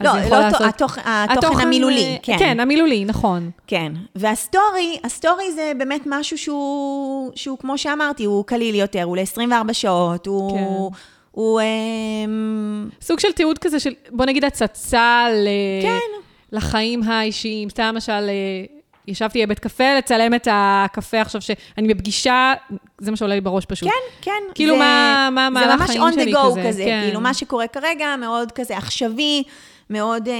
[0.00, 0.60] לא, לא לעשות...
[0.60, 2.36] התוכן, התוכן המילולי, אה, כן.
[2.38, 3.50] כן, המילולי, נכון.
[3.66, 9.72] כן, והסטורי, הסטורי זה באמת משהו שהוא, שהוא כמו שאמרתי, הוא קליל יותר, הוא ל-24
[9.72, 10.90] שעות, הוא...
[10.90, 10.96] כן.
[11.30, 11.60] הוא...
[11.60, 15.48] אמ, סוג של תיעוד כזה של, בוא נגיד, הצצה ל...
[15.82, 16.20] כן.
[16.52, 17.70] לחיים האישיים.
[17.70, 18.64] סתם למשל, אה,
[19.08, 22.54] ישבתי בבית קפה לצלם את הקפה עכשיו, שאני בפגישה,
[22.98, 23.88] זה מה שעולה לי בראש פשוט.
[23.88, 24.52] כן, כן.
[24.54, 26.32] כאילו, זה, מה, מה, מה החיים שלי כזה.
[26.32, 27.02] זה ממש on the go כזה, כן.
[27.04, 29.42] כאילו, מה שקורה כרגע, מאוד כזה עכשווי.
[29.90, 30.30] מאוד אה,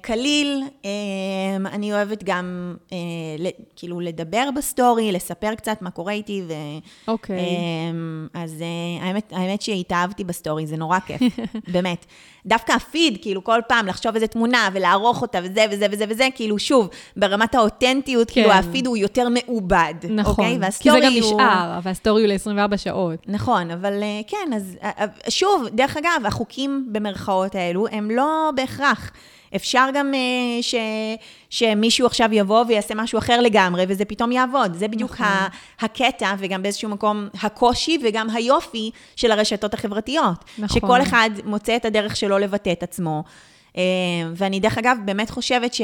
[0.00, 0.62] קליל.
[0.82, 0.86] אה,
[1.66, 2.76] אני אוהבת גם
[3.38, 6.42] ל, כאילו לדבר בסטורי, לספר קצת מה קורה איתי.
[6.48, 6.52] ו,
[7.08, 7.36] אוקיי.
[7.36, 8.38] אוקיי.
[8.38, 8.64] אז
[9.00, 11.20] האמת, האמת שהתאהבתי בסטורי, זה נורא כיף,
[11.72, 12.06] באמת.
[12.46, 16.58] דווקא הפיד, כאילו כל פעם לחשוב איזה תמונה ולערוך אותה וזה וזה וזה וזה, כאילו
[16.58, 18.54] שוב, ברמת האותנטיות, כאילו, כן.
[18.54, 19.94] כאילו הפיד הוא יותר מעובד.
[20.10, 20.70] נכון, אוקיי?
[20.80, 21.20] כי זה גם הוא...
[21.20, 23.18] נשאר, והסטורי הוא ל-24 שעות.
[23.28, 24.78] נכון, אבל כן, אז
[25.28, 29.10] שוב, דרך אגב, החוקים במרכאות האלו, הם לא בהכרח.
[29.56, 30.74] אפשר גם uh, ש,
[31.50, 34.74] שמישהו עכשיו יבוא ויעשה משהו אחר לגמרי, וזה פתאום יעבוד.
[34.74, 35.26] זה בדיוק נכון.
[35.80, 40.44] הקטע, וגם באיזשהו מקום הקושי, וגם היופי של הרשתות החברתיות.
[40.58, 40.80] נכון.
[40.80, 43.24] שכל אחד מוצא את הדרך שלו לבטא את עצמו.
[43.72, 43.78] Uh,
[44.36, 45.82] ואני דרך אגב באמת חושבת ש...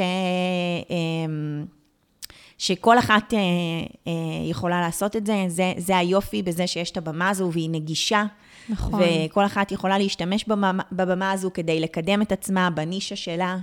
[2.57, 4.09] שכל אחת uh, uh,
[4.49, 5.45] יכולה לעשות את זה.
[5.47, 8.23] זה, זה היופי בזה שיש את הבמה הזו והיא נגישה.
[8.69, 9.01] נכון.
[9.25, 13.57] וכל אחת יכולה להשתמש בבמה, בבמה הזו כדי לקדם את עצמה בנישה שלה.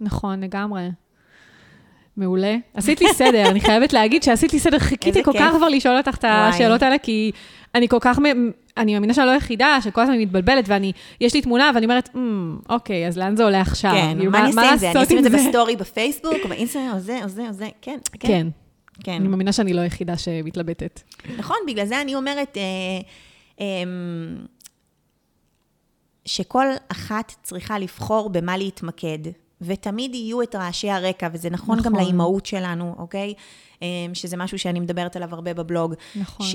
[0.00, 0.88] נכון, לגמרי.
[2.16, 2.56] מעולה.
[2.74, 4.78] עשית לי סדר, אני חייבת להגיד שעשית לי סדר.
[4.78, 5.40] חיכיתי כל כיף.
[5.40, 7.32] כך כבר לשאול אותך את השאלות האלה, כי
[7.74, 8.18] אני כל כך,
[8.76, 12.18] אני מאמינה שאני לא היחידה, שכל הזמן מתבלבלת, ואני, יש לי תמונה, ואני אומרת, mm,
[12.68, 13.92] אוקיי, אז לאן זה הולך עכשיו?
[13.92, 14.90] כן, מה אני אעשה עם זה?
[14.90, 18.28] אני אשים את זה בסטורי בפייסבוק, באינסטגרם, או זה, או זה, או זה, כן, כן.
[18.28, 18.46] כן.
[19.02, 19.12] כן.
[19.12, 21.00] אני מאמינה שאני לא היחידה שמתלבטת.
[21.38, 22.62] נכון, בגלל זה אני אומרת, אה,
[23.60, 24.36] אמ,
[26.24, 29.18] שכל אחת צריכה לבחור במה להתמקד,
[29.60, 31.92] ותמיד יהיו את רעשי הרקע, וזה נכון, נכון.
[31.92, 33.34] גם לאימהות שלנו, אוקיי?
[33.82, 35.94] אמ, שזה משהו שאני מדברת עליו הרבה בבלוג.
[36.16, 36.46] נכון.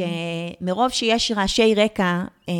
[0.61, 2.53] שמרוב שיש רעשי רקע אמ,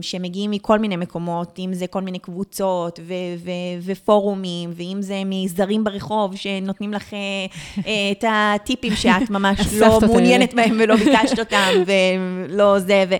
[0.00, 3.50] שמגיעים מכל מיני מקומות, אם זה כל מיני קבוצות ו- ו-
[3.82, 10.76] ופורומים, ואם זה מזרים ברחוב שנותנים לך אה, את הטיפים שאת ממש לא מעוניינת בהם
[10.80, 13.14] ולא ביקשת אותם, ולא זה, ו...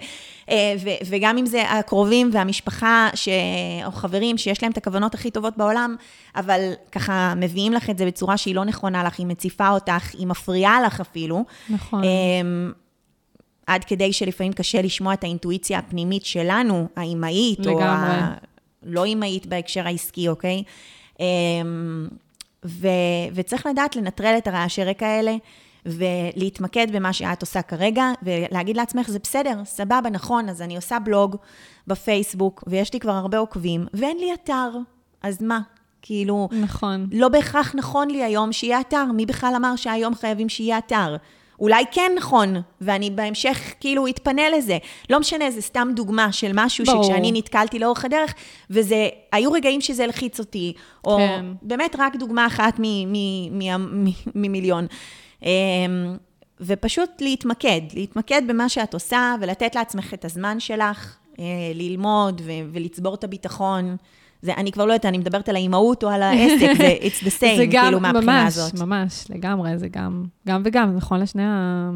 [0.52, 3.28] אה, ו- וגם אם זה הקרובים והמשפחה, ש-
[3.84, 5.96] או חברים שיש להם את הכוונות הכי טובות בעולם,
[6.36, 10.26] אבל ככה מביאים לך את זה בצורה שהיא לא נכונה לך, היא מציפה אותך, היא
[10.26, 11.44] מפריעה לך אפילו.
[11.70, 12.02] נכון.
[12.04, 12.72] אמ,
[13.66, 17.80] עד כדי שלפעמים קשה לשמוע את האינטואיציה הפנימית שלנו, האימהית, לגמרי.
[17.82, 18.24] או
[18.86, 20.62] הלא אימהית בהקשר העסקי, אוקיי?
[21.20, 22.08] אמ,
[22.64, 22.88] ו-
[23.34, 25.36] וצריך לדעת לנטרל את הרעשי רקע האלה.
[25.86, 31.36] ולהתמקד במה שאת עושה כרגע, ולהגיד לעצמך, זה בסדר, סבבה, נכון, אז אני עושה בלוג
[31.86, 34.70] בפייסבוק, ויש לי כבר הרבה עוקבים, ואין לי אתר,
[35.22, 35.60] אז מה?
[36.02, 37.06] כאילו, נכון.
[37.12, 41.16] לא בהכרח נכון לי היום שיהיה אתר, מי בכלל אמר שהיום חייבים שיהיה אתר?
[41.60, 44.78] אולי כן נכון, ואני בהמשך כאילו אתפנה לזה.
[45.10, 47.02] לא משנה, זה סתם דוגמה של משהו ברור.
[47.02, 48.34] שכשאני נתקלתי לאורך הדרך,
[48.70, 50.72] וזה, היו רגעים שזה הלחיץ אותי,
[51.04, 51.44] או כן.
[51.62, 52.80] באמת רק דוגמה אחת
[54.34, 54.84] ממיליון.
[54.84, 54.88] אמ,
[56.60, 61.16] ופשוט להתמקד, להתמקד במה שאת עושה ולתת לעצמך את הזמן שלך.
[61.38, 63.96] אמ, אה, ללמוד ו- ולצבור את הביטחון.
[64.42, 67.30] זה, אני כבר לא יודעת, אני מדברת על האימהות או על העסק, זה it's the
[67.40, 68.80] same, זה גם, כאילו, מהבחינה ממש, הזאת.
[68.80, 71.90] ממש, לגמרי, זה גם, גם וגם, נכון לשני ה...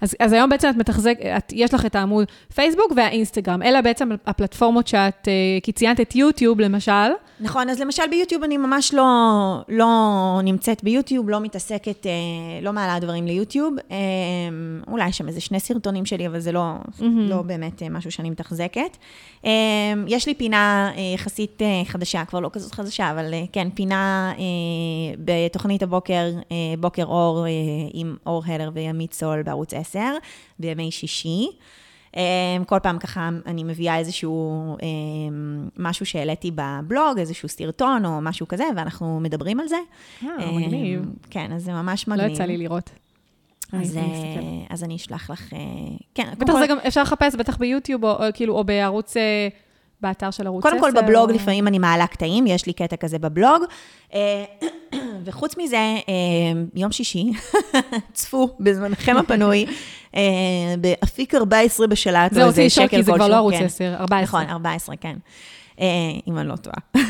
[0.00, 3.62] אז, אז היום בעצם את מתחזק, את, יש לך את העמוד פייסבוק והאינסטגרם.
[3.62, 7.10] אלה בעצם הפלטפורמות שאת, אה, כי ציינת את יוטיוב למשל.
[7.40, 9.04] נכון, אז למשל ביוטיוב אני ממש לא,
[9.68, 12.12] לא נמצאת ביוטיוב, לא מתעסקת, אה,
[12.62, 13.74] לא מעלה דברים ליוטיוב.
[13.90, 13.96] אה,
[14.88, 16.62] אולי יש שם איזה שני סרטונים שלי, אבל זה לא,
[16.98, 17.02] mm-hmm.
[17.02, 18.96] לא באמת אה, משהו שאני מתחזקת.
[20.06, 24.32] יש לי פינה יחסית חדשה, כבר לא כזאת חדשה, אבל כן, פינה
[25.18, 26.30] בתוכנית הבוקר,
[26.80, 27.46] בוקר אור,
[27.92, 30.00] עם אור הלר וימית סול בערוץ 10,
[30.58, 31.48] בימי שישי.
[32.14, 34.82] Um, כל פעם ככה אני מביאה איזשהו um,
[35.78, 39.76] משהו שהעליתי בבלוג, איזשהו סרטון או משהו כזה, ואנחנו מדברים על זה.
[40.24, 41.02] אה, Um, מגניב.
[41.30, 42.32] כן, אז זה ממש לא מגניב.
[42.32, 42.90] יצא לי לראות.
[43.72, 44.66] אז, אני אה.
[44.70, 45.58] אז אני אשלח לך, אה,
[46.14, 46.28] כן.
[46.38, 49.16] בטח זה גם, אפשר לחפש בטח ביוטיוב, או, כאילו, או בערוץ,
[50.04, 50.78] באתר של ערוץ 10.
[50.78, 51.34] קודם כל בבלוג או...
[51.34, 53.62] לפעמים אני מעלה קטעים, יש לי קטע כזה בבלוג.
[54.14, 54.44] אה,
[55.24, 56.02] וחוץ מזה, אה,
[56.74, 57.30] יום שישי,
[58.12, 59.66] צפו בזמנכם הפנוי,
[60.16, 60.22] אה,
[60.78, 63.64] באפיק 14 בשלט, או אותי איזה לשאול, שקל כי זה כבר כלשהו, לא ערוץ כן.
[63.64, 64.22] 10, 14.
[64.22, 65.16] נכון, 14, כן.
[66.28, 66.76] אם אני לא טועה.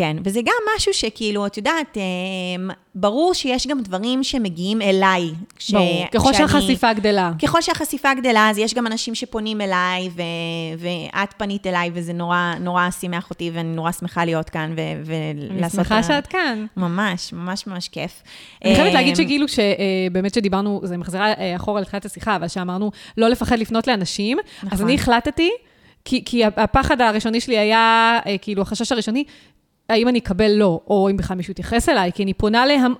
[0.00, 0.16] כן.
[0.24, 5.30] וזה גם משהו שכאילו, את יודעת, אמ, ברור שיש גם דברים שמגיעים אליי.
[5.56, 7.30] כש- ברור, ככל כשאני- שהחשיפה גדלה.
[7.42, 10.22] ככל שהחשיפה גדלה, אז יש גם אנשים שפונים אליי, ו-
[10.78, 15.00] ואת פנית אליי, וזה נורא, נורא שימח אותי, ואני נורא שמחה להיות כאן ו- אני
[15.56, 15.76] ולעשות...
[15.76, 16.66] שמחה ה- שאת כאן.
[16.76, 18.22] ממש, ממש ממש כיף.
[18.64, 22.90] אני חייבת להגיד אמ, שכאילו, שבאמת שדיברנו, זה מחזירה אה, אחורה לתחילת השיחה, אבל שאמרנו
[23.18, 24.86] לא לפחד לפנות לאנשים, אז נכון.
[24.86, 25.50] אני החלטתי,
[26.04, 29.24] כי, כי הפחד הראשוני שלי היה, אה, כאילו, החשש הראשוני,
[29.90, 32.94] האם אני אקבל לא, או אם בכלל מישהו יתייחס אליי, כי אני פונה להם,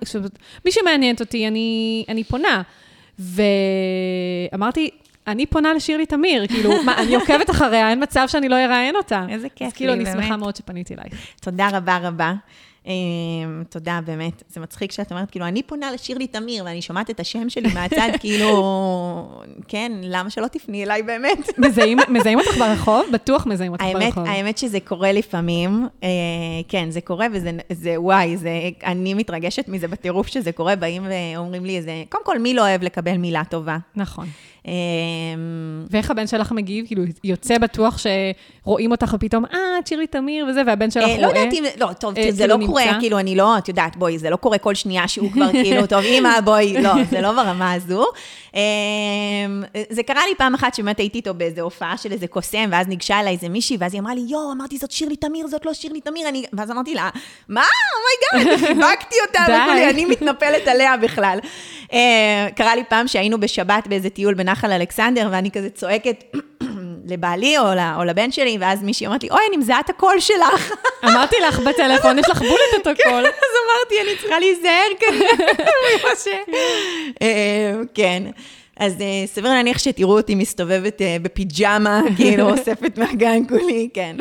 [0.65, 2.61] מי שמעניינת אותי, אני, אני פונה.
[4.51, 4.89] ואמרתי,
[5.27, 9.25] אני פונה לשירלי תמיר, כאילו, מה, אני עוקבת אחריה, אין מצב שאני לא אראיין אותה.
[9.29, 10.39] איזה כיף אז כאילו, לי, אני שמחה באמת.
[10.39, 11.13] מאוד שפניתי אלייך.
[11.41, 12.33] תודה רבה רבה.
[12.85, 14.43] אמ, תודה, באמת.
[14.49, 18.09] זה מצחיק שאת אומרת, כאילו, אני פונה לשירלי תמיר, ואני שומעת את השם שלי מהצד,
[18.19, 21.37] כאילו, כן, למה שלא תפני אליי באמת?
[22.09, 23.05] מזהים, אותך ברחוב?
[23.13, 24.23] בטוח מזהים אותך ברחוב.
[24.27, 26.09] האמת שזה קורה לפעמים, אה,
[26.67, 28.37] כן, זה קורה, וזה, זה, וואי,
[28.83, 32.83] אני מתרגשת מזה בטירוף שזה קורה, באים ואומרים לי איזה, קודם כל, מי לא אוהב
[32.83, 33.77] לקבל מילה טובה?
[33.95, 34.27] נכון.
[34.67, 34.73] אה,
[35.89, 36.85] ואיך הבן שלך מגיב?
[36.87, 41.21] כאילו, יוצא בטוח שרואים אותך ופתאום, אה, שירלי תמיר וזה, והבן שלך אה, רואה.
[41.21, 42.83] לא יודעת אם, לא, טוב, אה, זה כאילו לא קורה?
[42.99, 46.03] כאילו, אני לא, את יודעת, בואי, זה לא קורה כל שנייה שהוא כבר כאילו, טוב,
[46.03, 48.05] אמא, בואי, לא, זה לא ברמה הזו.
[48.55, 48.61] אה,
[49.89, 53.19] זה קרה לי פעם אחת שבאמת הייתי איתו באיזו הופעה של איזה קוסם, ואז ניגשה
[53.19, 56.01] אליי איזה מישהי, ואז היא אמרה לי, יואו, אמרתי, זאת שירלי תמיר, זאת לא שירלי
[56.01, 56.45] תמיר, אני...
[56.53, 57.09] ואז אמרתי לה,
[57.49, 57.63] מה?
[58.33, 59.45] Oh my God, חיבקתי אותה.
[59.63, 61.39] וכולי, אני מתנפלת עליה בכלל.
[61.93, 66.23] אה, קרה לי פעם שהיינו בשבת באיזה טיול בנחל אלכסנדר, ואני כזה צועקת
[67.05, 70.19] לבעלי או, ל- או לבן שלי, ואז מישהי אמרת לי, אוי, אני מזהה את הקול
[70.19, 70.73] שלך.
[71.09, 73.25] אמרתי לך בטלפון, יש לך בולט את הכל.
[73.25, 75.25] אז אמרתי, אני צריכה להיזהר כזה,
[76.23, 76.27] ש...
[77.21, 78.23] אה, כן.
[78.77, 84.15] אז אה, סביר להניח שתראו אותי מסתובבת אה, בפיג'מה, כאילו אוספת מהגן כולי, כן.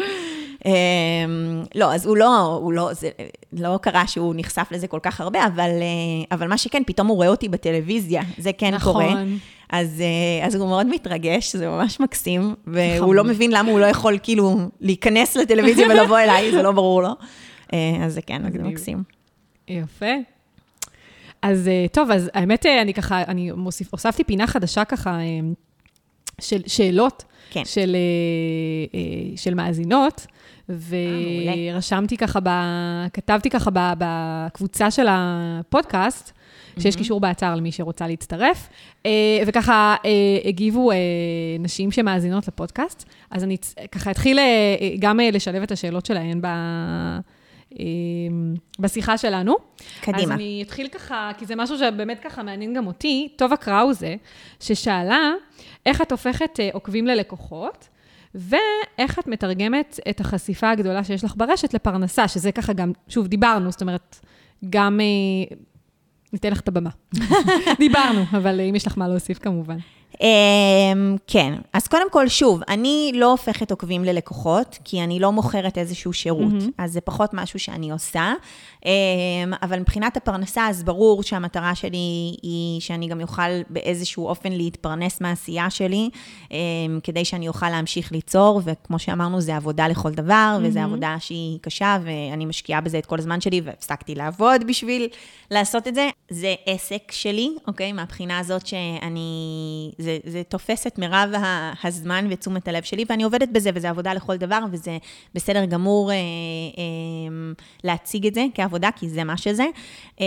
[0.67, 0.73] אה,
[1.75, 3.11] לא, אז הוא לא, הוא לא, זה
[3.53, 5.71] לא קרה שהוא נחשף לזה כל כך הרבה, אבל,
[6.33, 8.93] אבל מה שכן, פתאום הוא רואה אותי בטלוויזיה, זה כן נכון.
[8.93, 9.23] קורה.
[9.73, 13.15] אז, אה, אז הוא מאוד מתרגש, זה ממש מקסים, והוא.
[13.15, 17.11] לא מבין למה הוא לא יכול כאילו להיכנס לטלוויזיה ולבוא אליי, זה לא ברור לו.
[17.73, 18.59] אה, אז זה כן, זה.
[18.59, 19.03] מקסים.
[19.69, 20.15] יפה.
[21.43, 25.19] אז אה, טוב, אז האמת, אני ככה, אני מוסיף, הוספתי פינה חדשה ככה,
[26.41, 27.65] של שאלות, כן.
[27.65, 30.27] של, אה, אה, של מאזינות,
[30.69, 31.75] מעולה.
[31.75, 32.49] ורשמתי ככה, ב,
[33.13, 36.33] כתבתי ככה ב, בקבוצה של הפודקאסט,
[36.79, 38.69] שיש קישור באתר למי שרוצה להצטרף,
[39.07, 39.11] אה,
[39.47, 40.11] וככה אה,
[40.49, 40.97] הגיבו אה,
[41.59, 43.57] נשים שמאזינות לפודקאסט, אז אני
[43.93, 44.45] ככה אתחיל אה,
[44.81, 46.47] אה, גם אה, לשלב את השאלות שלהן ב...
[47.79, 47.85] אה,
[48.79, 49.57] בשיחה שלנו.
[50.01, 50.23] קדימה.
[50.23, 53.29] אז אני אתחיל ככה, כי זה משהו שבאמת ככה מעניין גם אותי.
[53.37, 54.15] טובה קראוזה,
[54.61, 55.33] ששאלה,
[55.87, 57.89] איך את הופכת אה, עוקבים ללקוחות,
[58.35, 63.71] ואיך את מתרגמת את החשיפה הגדולה שיש לך ברשת לפרנסה, שזה ככה גם, שוב, דיברנו,
[63.71, 64.21] זאת אומרת,
[64.71, 65.01] גם...
[65.01, 65.57] אה,
[66.33, 66.91] ניתן לך את הבמה.
[67.79, 69.77] דיברנו, אבל אה, אם יש לך מה להוסיף, כמובן.
[70.21, 75.79] אמ, כן, אז קודם כל, שוב, אני לא הופכת עוקבים ללקוחות, כי אני לא מוכרת
[75.79, 76.71] איזשהו שירות, מהמם.
[76.79, 78.33] אז זה פחות משהו שאני עושה.
[78.87, 78.91] אמ,
[79.63, 85.71] אבל מבחינת הפרנסה, אז ברור שהמטרה שלי היא שאני גם אוכל באיזשהו אופן להתפרנס מהעשייה
[85.71, 86.11] שלי,
[86.51, 86.57] אמ,
[87.03, 90.93] כדי שאני אוכל להמשיך ליצור, וכמו שאמרנו, זה עבודה לכל דבר, וזו מהמם.
[90.93, 95.09] עבודה שהיא קשה, ואני משקיעה בזה את כל הזמן שלי, והפסקתי לעבוד בשביל
[95.51, 96.09] לעשות את זה.
[96.31, 97.93] זה עסק שלי, אוקיי?
[97.93, 99.91] מהבחינה הזאת שאני...
[100.03, 101.31] זה, זה תופס את מירב
[101.85, 104.99] הזמן ותשומת הלב שלי, ואני עובדת בזה, וזו עבודה לכל דבר, וזה
[105.35, 107.53] בסדר גמור אה, אה,
[107.85, 109.67] להציג את זה כעבודה, כי זה מה שזה.
[110.21, 110.27] אה,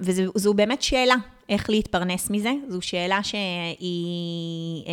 [0.00, 1.16] וזו באמת שאלה.
[1.48, 2.52] איך להתפרנס מזה.
[2.68, 4.92] זו שאלה שהיא אה,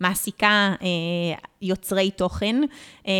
[0.00, 2.56] מעסיקה אה, יוצרי תוכן,
[3.08, 3.12] אה,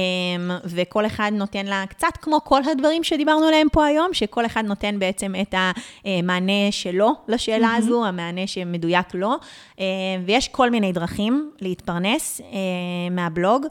[0.65, 4.99] וכל אחד נותן לה, קצת כמו כל הדברים שדיברנו עליהם פה היום, שכל אחד נותן
[4.99, 5.55] בעצם את
[6.05, 7.79] המענה שלו לשאלה mm-hmm.
[7.79, 9.35] הזו, המענה שמדויק לו,
[9.81, 9.85] אה,
[10.27, 12.47] ויש כל מיני דרכים להתפרנס אה,
[13.11, 13.67] מהבלוג.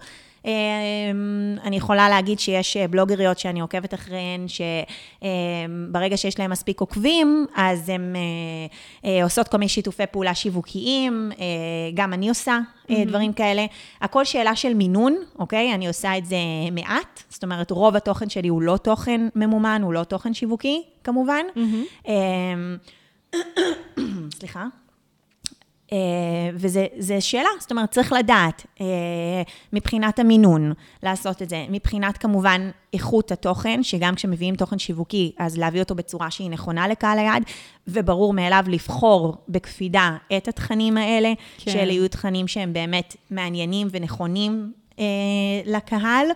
[0.46, 7.46] אמ, אני יכולה להגיד שיש אה, בלוגריות שאני עוקבת אחריהן, שברגע שיש להן מספיק עוקבים,
[7.56, 8.22] אז הן אה,
[9.10, 11.32] אה, עושות כל מיני שיתופי פעולה שיווקיים,
[11.94, 12.60] גם אני עושה
[12.90, 13.08] mm-hmm.
[13.08, 13.66] דברים כאלה.
[14.02, 15.74] הכל שאלה של מינון, אוקיי?
[15.74, 16.36] אני עושה את זה
[16.72, 21.46] מעט, זאת אומרת, רוב התוכן שלי הוא לא תוכן ממומן, הוא לא תוכן שיווקי, כמובן.
[21.56, 22.08] Mm-hmm.
[24.40, 24.66] סליחה.
[25.94, 25.98] אה,
[26.54, 28.86] וזו שאלה, זאת אומרת, צריך לדעת אה,
[29.74, 30.74] מבחינת המינון
[31.04, 36.32] לעשות את זה, מבחינת כמובן איכות התוכן, שגם כשמביאים תוכן שיווקי, אז להביא אותו בצורה
[36.32, 37.44] שהיא נכונה לקהל היעד,
[37.88, 41.72] וברור מאליו לבחור בקפידה את התכנים האלה, כן.
[41.72, 45.06] שאלה יהיו תכנים שהם באמת מעניינים ונכונים אה,
[45.66, 46.28] לקהל.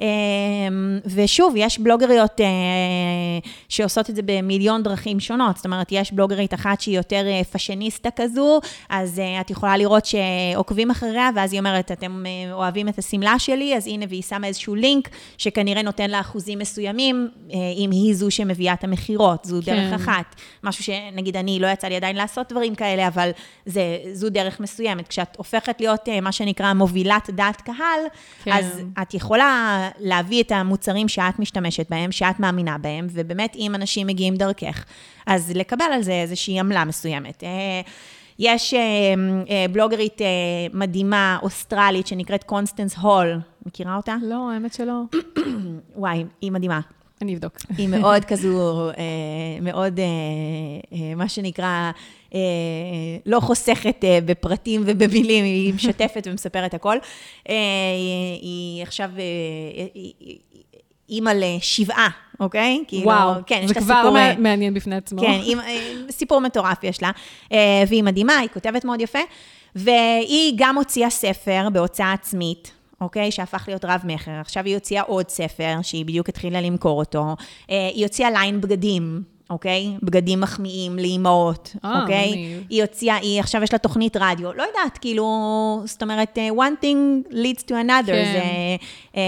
[0.00, 2.46] אמ, ושוב, יש בלוגריות אה,
[3.68, 5.56] שעושות את זה במיליון דרכים שונות.
[5.56, 10.04] זאת אומרת, יש בלוגרית אחת שהיא יותר אה, פאשיניסטה כזו, אז אה, את יכולה לראות
[10.04, 14.74] שעוקבים אחריה, ואז היא אומרת, אתם אוהבים את השמלה שלי, אז הנה, והיא שמה איזשהו
[14.74, 17.28] לינק שכנראה נותן לה אחוזים מסוימים,
[17.76, 19.44] אם היא זו שמביאה את המכירות.
[19.44, 19.74] זו כן.
[19.76, 20.34] דרך אחת.
[20.64, 23.30] משהו שנגיד, אני, לא יצא לי עדיין לעשות דברים כאלה, אבל
[23.66, 25.08] זה, זו דרך מסוימת.
[25.08, 28.00] כשאת הופכת להיות מה שנקרא מובילת דעת קהל,
[28.44, 28.52] כן.
[28.52, 34.06] אז את יכולה להביא את המוצרים שאת משתמשת בהם, שאת מאמינה בהם, ובאמת, אם אנשים
[34.06, 34.84] מגיעים דרכך,
[35.26, 37.44] אז לקבל על זה איזושהי עמלה מסוימת.
[37.44, 37.80] אה,
[38.38, 38.80] יש אה,
[39.50, 40.20] אה, בלוגרית
[40.74, 43.40] מדהימה, אוסטרלית, שנקראת קונסטנס הול.
[43.66, 44.16] מכירה אותה?
[44.22, 45.02] לא, האמת שלא.
[45.96, 46.80] וואי, היא מדהימה.
[47.22, 47.56] אני אבדוק.
[47.78, 48.90] היא מאוד כזו,
[49.62, 50.00] מאוד,
[51.16, 51.90] מה שנקרא,
[53.26, 56.96] לא חוסכת בפרטים ובמילים, היא משתפת ומספרת הכל.
[58.40, 59.10] היא עכשיו
[61.08, 62.08] אימא לשבעה,
[62.40, 62.84] אוקיי?
[62.92, 65.20] וואו, כאילו, כן, זה כבר סיפור, מעניין בפני עצמו.
[65.20, 65.58] כן, עם,
[66.10, 67.10] סיפור מטורף יש לה,
[67.88, 69.18] והיא מדהימה, היא כותבת מאוד יפה,
[69.74, 72.72] והיא גם הוציאה ספר בהוצאה עצמית.
[73.00, 73.30] אוקיי?
[73.30, 74.30] שהפך להיות רב-מכר.
[74.30, 77.24] עכשיו היא הוציאה עוד ספר, שהיא בדיוק התחילה למכור אותו.
[77.68, 79.96] היא הוציאה ליין בגדים, אוקיי?
[80.02, 82.30] בגדים מחמיאים לאימהות, אה, אוקיי?
[82.30, 82.64] מגניב.
[82.70, 84.52] היא הוציאה, היא עכשיו יש לה תוכנית רדיו.
[84.52, 85.26] לא יודעת, כאילו,
[85.84, 88.06] זאת אומרת, אה, one thing leads to another.
[88.06, 88.32] כן.
[88.32, 88.42] זה
[89.16, 89.22] אה,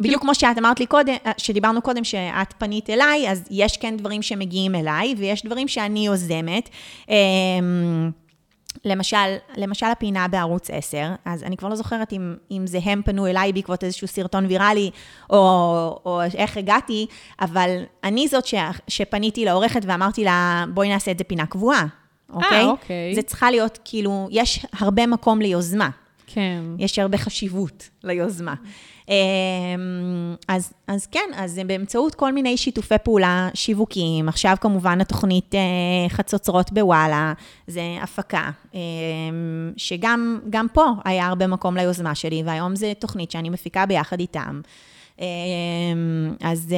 [0.00, 3.96] בדיוק כמו שאת אמרת לי קודם, אה, שדיברנו קודם, שאת פנית אליי, אז יש כן
[3.96, 6.68] דברים שמגיעים אליי, ויש דברים שאני יוזמת.
[7.10, 7.16] אה,
[8.84, 13.26] למשל, למשל הפינה בערוץ 10, אז אני כבר לא זוכרת אם, אם זה הם פנו
[13.26, 14.90] אליי בעקבות איזשהו סרטון ויראלי,
[15.30, 15.36] או,
[16.04, 17.06] או איך הגעתי,
[17.40, 18.54] אבל אני זאת ש,
[18.88, 21.86] שפניתי לעורכת ואמרתי לה, בואי נעשה את זה פינה קבועה,
[22.32, 22.64] אוקיי?
[22.64, 23.14] אה, אוקיי.
[23.14, 25.88] זה צריכה להיות, כאילו, יש הרבה מקום ליוזמה.
[26.34, 26.62] כן.
[26.78, 28.54] יש הרבה חשיבות ליוזמה.
[29.08, 29.14] אמ,
[30.48, 34.28] אז, אז כן, אז באמצעות כל מיני שיתופי פעולה שיווקיים.
[34.28, 35.60] עכשיו כמובן התוכנית אה,
[36.08, 37.32] חצוצרות בוואלה,
[37.66, 38.78] זה הפקה, אמ,
[39.76, 44.60] שגם פה היה הרבה מקום ליוזמה שלי, והיום זו תוכנית שאני מפיקה ביחד איתם.
[45.18, 45.24] אמ,
[46.40, 46.74] אז...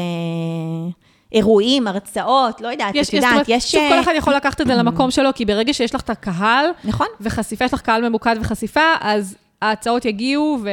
[1.33, 3.73] אה, אירועים, הרצאות, לא יודעת, יש, את יודעת, יש...
[3.73, 6.67] שוב, כל אחד יכול לקחת את זה למקום שלו, כי ברגע שיש לך את הקהל,
[6.85, 7.07] נכון.
[7.21, 10.69] וחשיפה, יש לך קהל ממוקד וחשיפה, אז ההצעות יגיעו ו...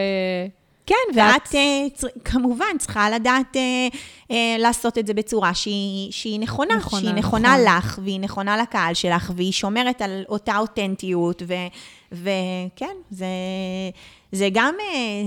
[0.85, 3.95] כן, ואת uh, כמובן צריכה לדעת uh,
[4.31, 7.77] uh, לעשות את זה בצורה שהיא, שהיא נכונה, נכונה, שהיא נכונה נכון.
[7.77, 11.43] לך, והיא נכונה לקהל שלך, והיא שומרת על אותה אותנטיות,
[12.11, 13.25] וכן, זה...
[14.31, 14.75] זה גם,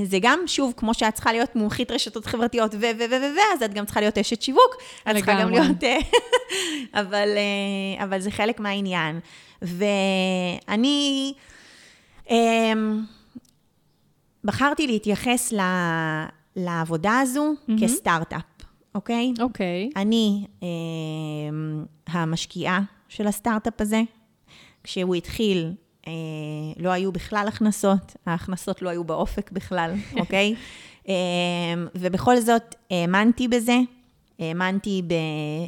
[0.04, 3.38] זה גם, שוב, כמו שאת צריכה להיות מומחית רשתות חברתיות ו, ו, ו, ו, ו,
[3.54, 4.76] אז את גם צריכה להיות אשת שיווק.
[5.10, 5.66] את צריכה גם להיות...
[7.00, 7.28] אבל,
[8.02, 9.20] אבל זה חלק מהעניין.
[9.62, 11.34] ואני...
[14.44, 15.60] בחרתי להתייחס ל,
[16.56, 17.72] לעבודה הזו mm-hmm.
[17.82, 18.42] כסטארט-אפ,
[18.94, 19.32] אוקיי?
[19.40, 19.90] אוקיי.
[19.96, 20.68] אני אה,
[22.06, 24.02] המשקיעה של הסטארט-אפ הזה.
[24.84, 25.72] כשהוא התחיל, אה,
[26.76, 30.54] לא היו בכלל הכנסות, ההכנסות לא היו באופק בכלל, אוקיי?
[31.08, 31.14] אה,
[31.94, 33.76] ובכל זאת, האמנתי בזה,
[34.38, 35.02] האמנתי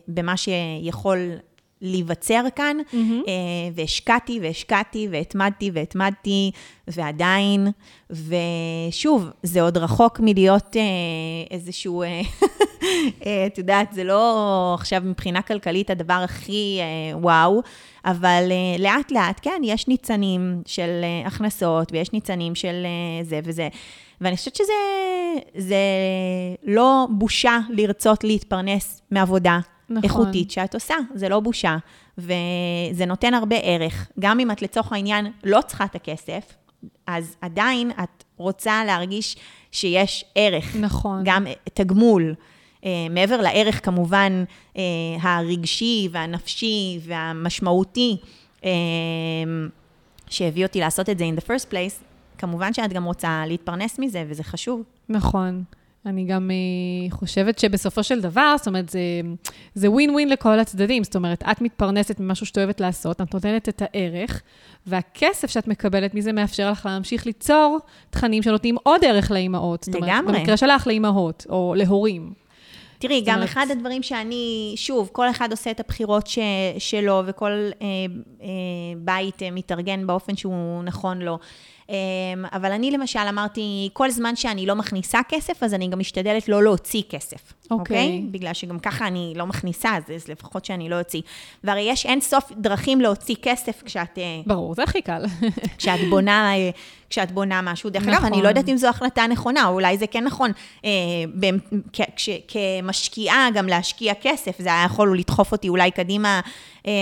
[0.08, 1.18] במה שיכול
[1.82, 3.28] להיווצר כאן, Mm-hmm.
[3.28, 3.32] אה,
[3.74, 6.50] והשקעתי והשקעתי והתמדתי והתמדתי,
[6.88, 7.68] ועדיין,
[8.10, 10.82] ושוב, זה עוד רחוק מלהיות אה,
[11.50, 12.20] איזשהו, אה,
[13.46, 16.80] את יודעת, זה לא עכשיו מבחינה כלכלית הדבר הכי
[17.12, 17.62] וואו,
[18.04, 22.86] אבל אה, לאט לאט, כן, יש ניצנים של הכנסות, ויש ניצנים של
[23.22, 23.68] זה וזה.
[24.20, 24.72] ואני חושבת שזה
[25.56, 25.76] זה
[26.62, 29.58] לא בושה לרצות להתפרנס מעבודה
[29.90, 30.04] נכון.
[30.04, 31.76] איכותית שאת עושה, זה לא בושה.
[32.18, 34.10] וזה נותן הרבה ערך.
[34.20, 36.54] גם אם את לצורך העניין לא צריכה את הכסף,
[37.06, 39.36] אז עדיין את רוצה להרגיש
[39.72, 40.76] שיש ערך.
[40.80, 41.22] נכון.
[41.24, 42.34] גם תגמול.
[42.80, 44.78] Uh, מעבר לערך כמובן uh,
[45.20, 48.16] הרגשי והנפשי והמשמעותי
[48.60, 48.64] uh,
[50.30, 52.04] שהביא אותי לעשות את זה in the first place,
[52.38, 54.82] כמובן שאת גם רוצה להתפרנס מזה, וזה חשוב.
[55.08, 55.64] נכון.
[56.06, 58.88] אני גם uh, חושבת שבסופו של דבר, זאת אומרת,
[59.74, 61.04] זה, ווין ווין לכל הצדדים.
[61.04, 64.42] זאת אומרת, את מתפרנסת ממשהו שאת אוהבת לעשות, את נותנת את הערך,
[64.86, 67.78] והכסף שאת מקבלת מזה מאפשר לך להמשיך ליצור
[68.10, 69.82] תכנים שנותנים עוד ערך לאימהות.
[69.84, 70.38] זאת אומרת, לגמרי.
[70.38, 72.32] במקרה שלך, לאימהות, או להורים.
[72.98, 76.38] תראי, גם אומרת- אחד הדברים שאני, שוב, כל אחד עושה את הבחירות ש,
[76.78, 77.86] שלו, וכל אה,
[78.42, 78.46] אה,
[78.98, 81.32] בית אה, מתארגן באופן שהוא נכון לו.
[81.32, 81.38] אה,
[82.52, 86.62] אבל אני למשל אמרתי, כל זמן שאני לא מכניסה כסף, אז אני גם משתדלת לא
[86.62, 87.52] להוציא כסף.
[87.70, 88.22] אוקיי.
[88.30, 91.20] בגלל שגם ככה אני לא מכניסה, אז, אז לפחות שאני לא אוציא.
[91.64, 94.18] והרי יש אין סוף דרכים להוציא כסף כשאת...
[94.18, 95.22] אה, ברור, זה הכי קל.
[95.78, 96.70] כשאת בונה, אה,
[97.10, 97.90] כשאת בונה משהו.
[97.90, 98.32] דרך אגב, נכון.
[98.32, 100.50] אני לא יודעת אם זו החלטה נכונה, או אולי זה כן נכון.
[100.84, 100.90] אה,
[101.34, 106.40] במ- כ- כש- כמשקיעה, גם להשקיע כסף, זה היה יכול לדחוף אותי אולי קדימה
[106.86, 106.92] אה,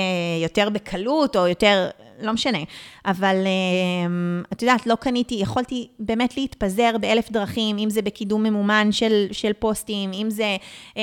[0.42, 1.88] יותר בקלות, או יותר,
[2.22, 2.58] לא משנה.
[3.06, 8.92] אבל אה, את יודעת, לא קניתי, יכולתי באמת להתפזר באלף דרכים, אם זה בקידום ממומן
[8.92, 10.56] של, של פוסטים, אם זה
[10.96, 11.02] אה,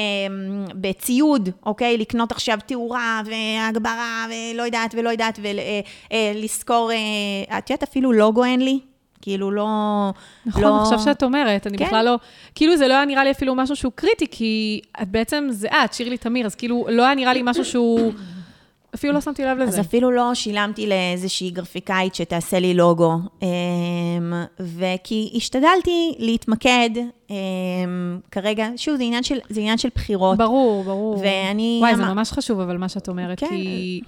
[0.76, 1.98] בציוד, אוקיי?
[1.98, 5.40] לקנות עכשיו תאורה והגברה, ולא יודעת ולא יודעת,
[6.12, 8.80] ולשכור, אה, את יודעת, אפילו לוגו אין לי.
[9.22, 9.68] כאילו לא...
[10.46, 10.82] נכון, לא...
[10.82, 11.86] עכשיו שאת אומרת, אני כן.
[11.86, 12.16] בכלל לא...
[12.56, 15.94] כאילו זה לא היה נראה לי אפילו משהו שהוא קריטי, כי את בעצם, זה את,
[15.94, 18.14] שירלי תמיר, אז כאילו לא היה נראה לי משהו שהוא...
[18.96, 19.82] אפילו לא שמתי לב אז לזה.
[19.82, 23.14] אפילו לא שילמתי לאיזושהי גרפיקאית שתעשה לי לוגו.
[23.42, 23.48] אמ,
[24.60, 26.90] וכי השתדלתי להתמקד
[27.30, 27.36] אמ,
[28.32, 30.38] כרגע, שוב, זה עניין של, זה עניין של בחירות.
[30.38, 31.20] ברור, ברור.
[31.24, 31.78] ואני...
[31.82, 33.48] וואי, זה אמר- ממש חשוב, אבל מה שאת אומרת, כן.
[33.50, 34.02] כי...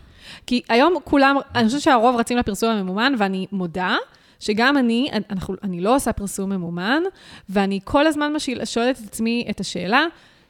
[0.45, 3.95] כי היום כולם, אני חושבת שהרוב רצים לפרסום הממומן, ואני מודה
[4.39, 7.03] שגם אני, אנחנו, אני לא עושה פרסום ממומן,
[7.49, 10.05] ואני כל הזמן משיל, שואלת את עצמי את השאלה,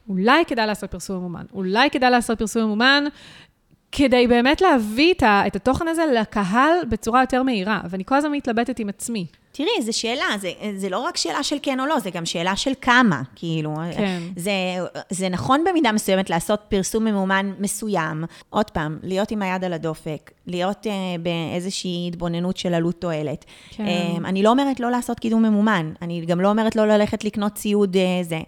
[0.08, 3.04] אולי כדאי לעשות פרסום ממומן, אולי כדאי לעשות פרסום ממומן,
[3.92, 8.32] כדי באמת להביא את, ה, את התוכן הזה לקהל בצורה יותר מהירה, ואני כל הזמן
[8.32, 9.26] מתלבטת עם עצמי.
[9.52, 12.56] תראי, זו שאלה, זה, זה לא רק שאלה של כן או לא, זה גם שאלה
[12.56, 13.74] של כמה, כאילו.
[13.96, 14.22] כן.
[14.36, 14.52] זה,
[15.10, 18.24] זה נכון במידה מסוימת לעשות פרסום ממומן מסוים.
[18.50, 23.44] עוד פעם, להיות עם היד על הדופק, להיות אה, באיזושהי התבוננות של עלות תועלת.
[23.70, 23.86] כן.
[23.86, 27.54] אה, אני לא אומרת לא לעשות קידום ממומן, אני גם לא אומרת לא ללכת לקנות
[27.54, 28.40] ציוד אה, זה.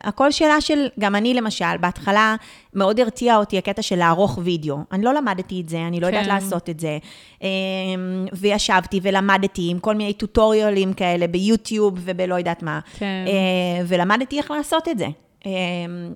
[0.00, 2.36] הכל שאלה של, גם אני למשל, בהתחלה
[2.74, 4.78] מאוד הרתיע אותי הקטע של לערוך וידאו.
[4.92, 6.34] אני לא למדתי את זה, אני לא יודעת כן.
[6.34, 6.98] לעשות את זה.
[7.42, 7.48] אה,
[8.32, 12.80] וישבתי ולמדתי עם כל מיני טוטוריאלים כאלה ביוטיוב ובלא יודעת מה.
[12.98, 13.24] כן.
[13.26, 15.06] אה, ולמדתי איך לעשות את זה.
[15.46, 15.50] אה,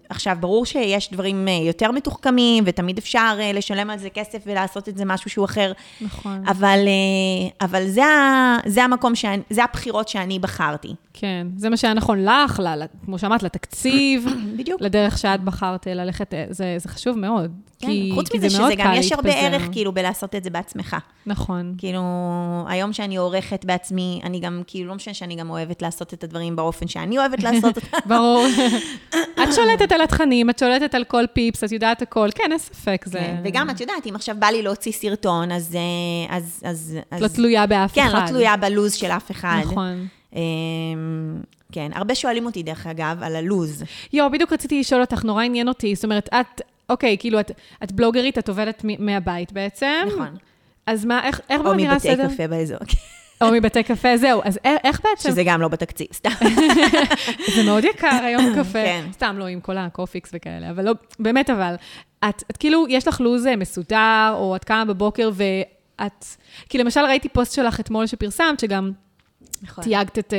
[0.09, 4.89] עכשיו, ברור שיש דברים אה, יותר מתוחכמים, ותמיד אפשר אה, לשלם על זה כסף ולעשות
[4.89, 5.73] את זה משהו שהוא אחר.
[6.01, 6.45] נכון.
[6.47, 6.79] אבל,
[7.61, 8.03] אבל זה,
[8.67, 10.95] זה המקום, שאני, זה הבחירות שאני בחרתי.
[11.13, 14.27] כן, זה מה שהיה נכון לך, ל, ל- כמו שאמרת, לתקציב,
[14.59, 14.81] בדיוק.
[14.81, 17.51] לדרך שאת בחרת אה, ללכת, אה, זה, זה חשוב מאוד.
[17.79, 19.47] כן, כי, חוץ כי מזה שזה גם יש הרבה להתפזר.
[19.47, 20.97] ערך כאילו בלעשות את זה בעצמך.
[21.27, 21.75] נכון.
[21.79, 22.03] כאילו,
[22.69, 26.57] היום שאני עורכת בעצמי, אני גם, כאילו, לא משנה שאני גם אוהבת לעשות את הדברים
[26.57, 27.97] באופן שאני אוהבת לעשות אותם.
[28.15, 28.47] ברור.
[29.43, 32.29] את שולטת על התכנים, את שולטת על כל פיפס, את יודעת הכל.
[32.35, 33.19] כן, אין ספק, זה...
[33.19, 35.77] כן, וגם, את יודעת, אם עכשיו בא לי להוציא סרטון, אז...
[35.77, 38.23] אה, אז, אז, אז לא תלויה באף כן, אחד.
[38.23, 39.61] לא תלויה בלוז של אף אחד.
[39.65, 40.07] נכון.
[40.35, 40.41] אמ,
[41.73, 43.85] כן, הרבה שואלים אותי, דרך אגב, על הלוז.
[44.13, 45.95] יואו, בדיוק רציתי לשאול אותך, נורא עניין אותי.
[45.95, 47.51] זאת אומרת, את, אוקיי, כאילו, את,
[47.85, 49.87] את בלוגרית, את עובדת מ- מהבית בעצם.
[50.07, 50.37] נכון.
[50.87, 52.29] אז מה, איך, איך או בוא נראה מבתי הסדר?
[52.29, 52.79] קפה באזור.
[53.41, 54.41] או מבתי קפה, זהו.
[54.45, 55.31] אז איך, בעצם?
[55.31, 56.31] שזה גם לא בתקציב, סתם.
[57.57, 58.73] זה מאוד יקר היום קפה.
[58.73, 59.05] כן.
[59.13, 61.75] סתם לא עם כל הקופיקס וכאלה, אבל לא, באמת אבל.
[62.29, 66.25] את, את כאילו, יש לך לו"ז אה, מסודר, או את קמה בבוקר ואת...
[66.69, 68.91] כי למשל ראיתי פוסט שלך אתמול שפרסמת, שגם
[69.63, 69.85] נכון.
[69.85, 70.39] תייגת את אה,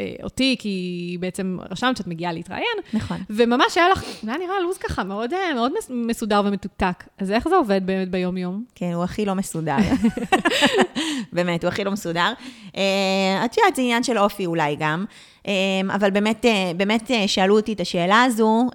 [0.00, 3.16] אה, אותי, כי בעצם רשמת שאת מגיעה להתראיין, נכון.
[3.30, 7.04] וממש היה לך, זה היה נראה לו"ז ככה מאוד, אה, מאוד מס- מסודר ומתוקתק.
[7.18, 8.64] אז איך זה עובד באמת ביום-יום?
[8.74, 9.76] כן, הוא הכי לא מסודר.
[11.32, 12.32] באמת, הוא הכי לא מסודר.
[12.76, 15.04] אה, את יודעת, זה עניין של אופי אולי גם.
[15.94, 16.44] אבל באמת,
[16.76, 18.68] באמת שאלו אותי את השאלה הזו,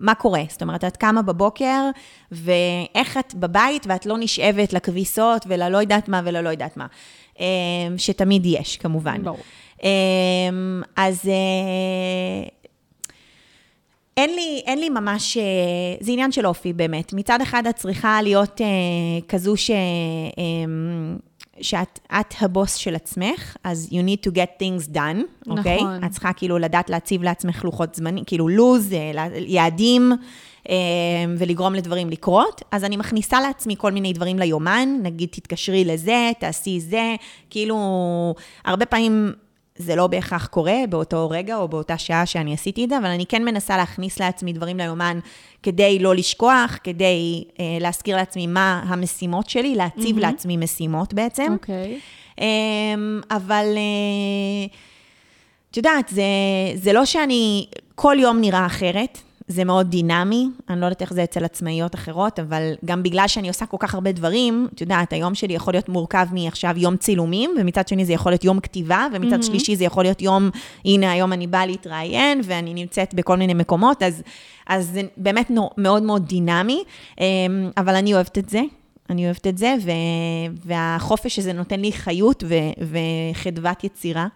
[0.00, 0.42] מה קורה?
[0.48, 1.90] זאת אומרת, את קמה בבוקר,
[2.32, 6.86] ואיך את בבית ואת לא נשאבת לכביסות וללא יודעת מה וללא יודעת מה.
[7.40, 7.44] אה,
[7.96, 9.22] שתמיד יש, כמובן.
[9.22, 9.38] ברור.
[9.84, 9.88] אה,
[10.96, 12.48] אז אה,
[14.16, 15.42] אין לי, אין לי ממש, אה,
[16.00, 17.12] זה עניין של אופי באמת.
[17.12, 18.66] מצד אחד את צריכה להיות אה,
[19.28, 19.74] כזו ש, אה,
[21.60, 25.76] שאת את הבוס של עצמך, אז you need to get things done, אוקיי?
[25.76, 26.04] נכון.
[26.04, 30.12] את צריכה כאילו לדעת להציב לעצמך לוחות זמנים, כאילו לוז, אה, יעדים,
[31.38, 32.62] ולגרום לדברים לקרות.
[32.70, 37.14] אז אני מכניסה לעצמי כל מיני דברים ליומן, נגיד תתקשרי לזה, תעשי זה,
[37.50, 37.76] כאילו,
[38.64, 39.32] הרבה פעמים...
[39.78, 43.26] זה לא בהכרח קורה באותו רגע או באותה שעה שאני עשיתי את זה, אבל אני
[43.26, 45.18] כן מנסה להכניס לעצמי דברים ליומן
[45.62, 50.20] כדי לא לשכוח, כדי אה, להזכיר לעצמי מה המשימות שלי, להציב mm-hmm.
[50.20, 51.52] לעצמי משימות בעצם.
[51.52, 52.00] אוקיי.
[52.40, 52.46] אה,
[53.30, 54.66] אבל אה,
[55.70, 56.22] את יודעת, זה,
[56.74, 61.24] זה לא שאני, כל יום נראה אחרת, זה מאוד דינמי, אני לא יודעת איך זה
[61.24, 65.34] אצל עצמאיות אחרות, אבל גם בגלל שאני עושה כל כך הרבה דברים, את יודעת, היום
[65.34, 69.40] שלי יכול להיות מורכב מעכשיו יום צילומים, ומצד שני זה יכול להיות יום כתיבה, ומצד
[69.40, 69.46] mm-hmm.
[69.46, 70.50] שלישי זה יכול להיות יום,
[70.84, 74.22] הנה היום אני באה להתראיין, ואני נמצאת בכל מיני מקומות, אז,
[74.66, 76.82] אז זה באמת נו, מאוד מאוד דינמי,
[77.20, 77.26] אה,
[77.76, 78.60] אבל אני אוהבת את זה.
[79.10, 79.90] אני אוהבת את זה, ו...
[80.64, 82.54] והחופש הזה נותן לי חיות ו...
[83.34, 84.26] וחדוות יצירה.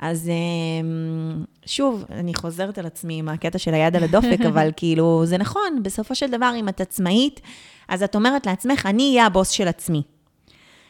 [0.00, 5.22] אז אמ, שוב, אני חוזרת על עצמי עם הקטע של היד על הדופק, אבל כאילו,
[5.24, 7.40] זה נכון, בסופו של דבר, אם את עצמאית,
[7.88, 10.02] אז את אומרת לעצמך, אני אהיה הבוס של עצמי.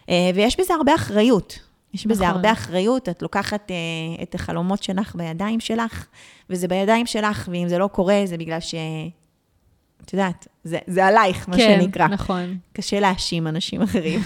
[0.09, 1.59] אה, ויש בזה הרבה אחריות.
[1.95, 2.37] יש בזה נכון.
[2.37, 6.07] הרבה אחריות, את לוקחת uh, את החלומות שלך בידיים שלך,
[6.51, 8.75] וזה בידיים שלך, ואם זה לא קורה, זה בגלל ש...
[10.05, 12.09] את יודעת, זה, זה עלייך, מה כן, שנקרא.
[12.09, 12.59] נכון.
[12.73, 14.21] קשה להאשים אנשים אחרים.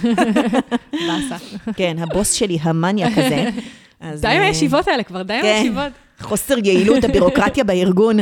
[0.92, 1.36] באסה.
[1.76, 3.50] כן, הבוס שלי המניאק הזה.
[4.00, 5.46] אז, די עם אה, הישיבות האלה כבר, די עם כן.
[5.46, 5.92] הישיבות.
[6.20, 8.16] חוסר יעילות, הבירוקרטיה בארגון.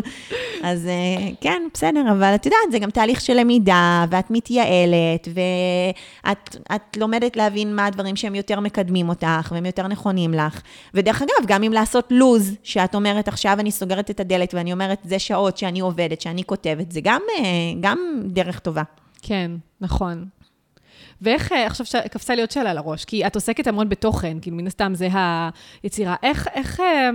[0.62, 6.56] אז אה, כן, בסדר, אבל את יודעת, זה גם תהליך של למידה, ואת מתייעלת, ואת
[6.74, 10.60] את לומדת להבין מה הדברים שהם יותר מקדמים אותך, והם יותר נכונים לך.
[10.94, 14.98] ודרך אגב, גם אם לעשות לוז, שאת אומרת, עכשיו אני סוגרת את הדלת, ואני אומרת,
[15.04, 17.44] זה שעות שאני עובדת, שאני כותבת, זה גם, אה,
[17.80, 18.82] גם דרך טובה.
[19.22, 19.50] כן,
[19.80, 20.24] נכון.
[21.22, 24.56] ואיך, אה, עכשיו ש- קפצה לי עוד שאלה לראש, כי את עוסקת המון בתוכן, כאילו
[24.56, 25.08] מן הסתם זה
[25.82, 26.16] היצירה.
[26.22, 27.10] איך, איך, אה,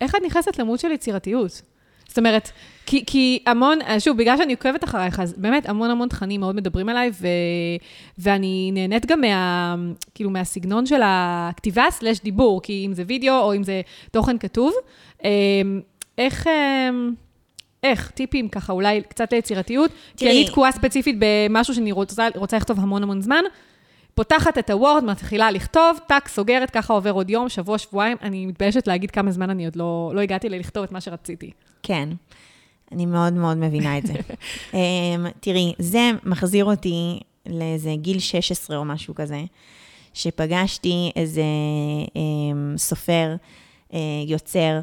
[0.00, 1.62] איך את נכנסת למוד של יצירתיות?
[2.08, 2.50] זאת אומרת,
[2.86, 6.56] כי, כי המון, אה, שוב, בגלל שאני עוקבת אחרייך, אז באמת המון המון תכנים מאוד
[6.56, 7.26] מדברים עליי, ו,
[8.18, 9.74] ואני נהנית גם מה,
[10.14, 13.80] כאילו, מהסגנון של הכתיבה סלש דיבור, כי אם זה וידאו או אם זה
[14.12, 14.72] תוכן כתוב.
[15.24, 15.30] אה,
[16.18, 16.46] איך...
[17.84, 18.10] איך?
[18.10, 19.90] טיפים ככה, אולי קצת ליצירתיות?
[20.16, 23.42] כי אני תקועה ספציפית במשהו שאני רוצה, רוצה לכתוב המון המון זמן.
[24.14, 28.16] פותחת את הוורד, מתחילה לכתוב, טאק, סוגרת, ככה עובר עוד יום, שבוע, שבועיים.
[28.22, 31.50] אני מתביישת להגיד כמה זמן אני עוד לא, לא הגעתי לכתוב את מה שרציתי.
[31.82, 32.08] כן,
[32.92, 34.14] אני מאוד מאוד מבינה את זה.
[34.72, 34.76] um,
[35.40, 39.44] תראי, זה מחזיר אותי לאיזה גיל 16 או משהו כזה,
[40.14, 41.42] שפגשתי איזה
[42.08, 43.36] um, סופר,
[43.90, 43.94] uh,
[44.26, 44.80] יוצר,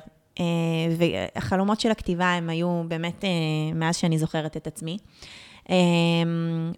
[0.98, 4.98] והחלומות של הכתיבה הם היו באמת uh, מאז שאני זוכרת את עצמי.
[5.66, 5.70] Um,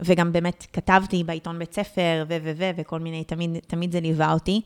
[0.02, 4.34] וגם באמת כתבתי בעיתון בית ספר, ו, ו, ו, וכל מיני, תמיד, תמיד זה ליווה
[4.34, 4.62] אותי.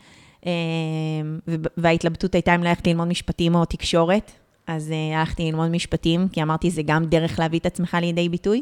[1.77, 4.31] וההתלבטות הייתה אם ללכת ללמוד משפטים או תקשורת.
[4.67, 8.61] אז הלכתי ללמוד משפטים, כי אמרתי, זה גם דרך להביא את עצמך לידי ביטוי.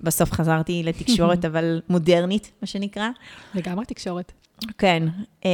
[0.00, 3.08] בסוף חזרתי לתקשורת, אבל מודרנית, מה שנקרא.
[3.54, 4.32] לגמרי תקשורת.
[4.78, 5.02] כן.
[5.42, 5.46] Um,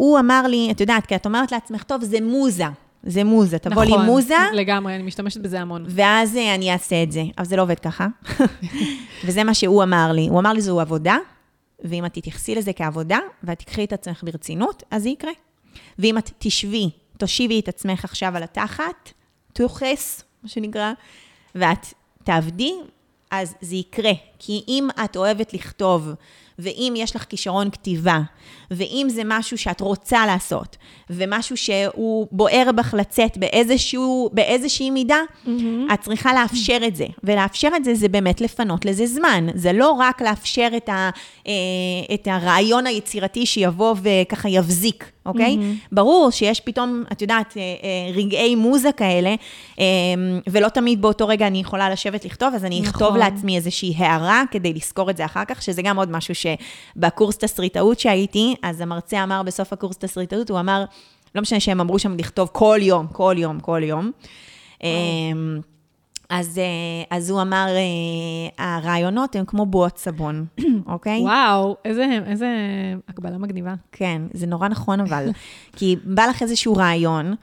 [0.00, 2.64] והוא אמר לי, את יודעת, כי את אומרת לעצמך, טוב, זה מוזה.
[3.02, 5.84] זה מוזה, תבוא לי מוזה, נכון, לגמרי, אני משתמשת בזה המון.
[5.88, 7.22] ואז אה, אני אעשה את זה.
[7.38, 8.06] אבל זה לא עובד ככה.
[9.24, 10.28] וזה מה שהוא אמר לי.
[10.28, 11.16] הוא אמר לי, זו עבודה,
[11.84, 15.32] ואם את תתייחסי לזה כעבודה, ואת תקחי את עצמך ברצינות, אז זה יקרה.
[15.98, 19.12] ואם את תשבי, תושיבי את עצמך עכשיו על התחת,
[19.52, 20.92] תוכס, מה שנקרא,
[21.54, 21.86] ואת
[22.24, 22.74] תעבדי,
[23.30, 24.12] אז זה יקרה.
[24.42, 26.10] כי אם את אוהבת לכתוב,
[26.60, 28.20] ואם יש לך כישרון כתיבה,
[28.70, 30.76] ואם זה משהו שאת רוצה לעשות,
[31.10, 35.94] ומשהו שהוא בוער בך לצאת באיזשהו, באיזושהי מידה, mm-hmm.
[35.94, 37.06] את צריכה לאפשר את זה.
[37.24, 39.46] ולאפשר את זה, זה באמת לפנות לזה זמן.
[39.54, 41.10] זה לא רק לאפשר את, ה,
[41.46, 41.52] אה,
[42.14, 45.56] את הרעיון היצירתי שיבוא וככה יבזיק, אוקיי?
[45.60, 45.88] Mm-hmm.
[45.92, 49.34] ברור שיש פתאום, את יודעת, אה, אה, רגעי מוזה כאלה,
[49.78, 49.84] אה,
[50.48, 53.18] ולא תמיד באותו רגע אני יכולה לשבת לכתוב, אז אני אכתוב נכון.
[53.18, 54.29] לעצמי איזושהי הערה.
[54.30, 58.80] המטרה כדי לזכור את זה אחר כך, שזה גם עוד משהו שבקורס תסריטאות שהייתי, אז
[58.80, 60.84] המרצה אמר בסוף הקורס תסריטאות, הוא אמר,
[61.34, 64.10] לא משנה שהם אמרו שם לכתוב כל יום, כל יום, כל יום.
[64.82, 65.60] אמ,
[66.28, 70.46] אז, אה, אז הוא אמר, אה, הרעיונות הם כמו בועות סבון,
[70.86, 71.20] אוקיי?
[71.20, 72.48] וואו, איזה, איזה
[73.08, 73.74] הקבלה מגניבה.
[73.92, 75.28] כן, זה נורא נכון אבל.
[75.76, 77.34] כי בא לך איזשהו רעיון,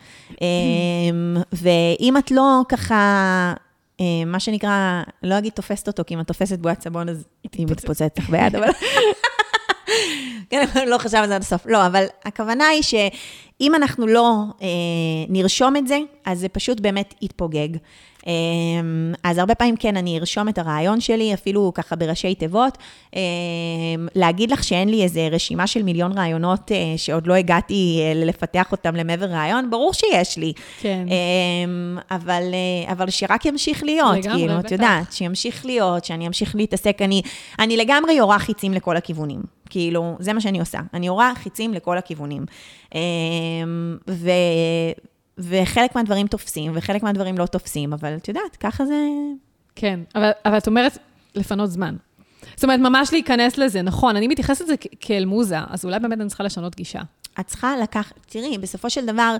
[0.41, 3.53] אמ, ואם את לא ככה,
[4.25, 8.19] מה שנקרא, לא אגיד תופסת אותו, כי אם את תופסת בועת סבון, אז היא מתפוצצת
[8.19, 8.67] לך ביד, אבל...
[10.49, 11.65] כן, לא חשב על זה עד הסוף.
[11.65, 14.67] לא, אבל הכוונה היא שאם אנחנו לא אה,
[15.29, 17.69] נרשום את זה, אז זה פשוט באמת יתפוגג.
[18.27, 22.77] אמ, אז הרבה פעמים כן, אני ארשום את הרעיון שלי, אפילו ככה בראשי תיבות.
[23.15, 23.19] אמ,
[24.15, 28.71] להגיד לך שאין לי איזה רשימה של מיליון רעיונות אה, שעוד לא הגעתי אה, לפתח
[28.71, 30.53] אותם למעבר רעיון, ברור שיש לי.
[30.79, 31.05] כן.
[31.07, 34.65] אמ, אבל, אה, אבל שרק ימשיך להיות, לגמרי, כאילו, בטח.
[34.65, 37.21] את יודעת, שימשיך להיות, שאני אמשיך להתעסק, אני,
[37.59, 39.41] אני לגמרי יורה חיצים לכל הכיוונים.
[39.69, 40.79] כאילו, זה מה שאני עושה.
[40.93, 42.45] אני יורה חיצים לכל הכיוונים.
[44.09, 44.29] ו...
[45.37, 49.05] וחלק מהדברים תופסים, וחלק מהדברים לא תופסים, אבל את יודעת, ככה זה...
[49.75, 50.97] כן, אבל, אבל את אומרת
[51.35, 51.95] לפנות זמן.
[52.55, 56.21] זאת אומרת, ממש להיכנס לזה, נכון, אני מתייחסת לזה כ- כאל מוזה, אז אולי באמת
[56.21, 57.01] אני צריכה לשנות גישה.
[57.39, 59.37] את צריכה לקחת, תראי, בסופו של דבר,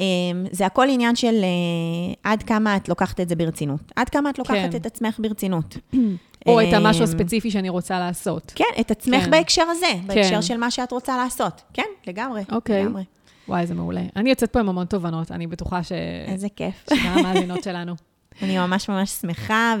[0.00, 0.04] אמ,
[0.50, 3.80] זה הכל עניין של אה, עד כמה את לוקחת את זה ברצינות.
[3.96, 4.76] עד כמה את לוקחת כן.
[4.76, 5.76] את עצמך ברצינות.
[6.46, 8.52] או את המשהו אמ, הספציפי שאני רוצה לעשות.
[8.54, 9.30] כן, את עצמך כן.
[9.30, 10.42] בהקשר הזה, בהקשר כן.
[10.42, 11.62] של מה שאת רוצה לעשות.
[11.72, 12.42] כן, לגמרי.
[12.52, 12.82] אוקיי.
[12.84, 13.02] לגמרי.
[13.48, 14.02] וואי, זה מעולה.
[14.16, 15.92] אני יוצאת פה עם המון תובנות, אני בטוחה ש...
[16.26, 16.86] איזה כיף.
[16.90, 17.94] שגם המאזינות שלנו.
[18.42, 19.74] אני ממש ממש שמחה,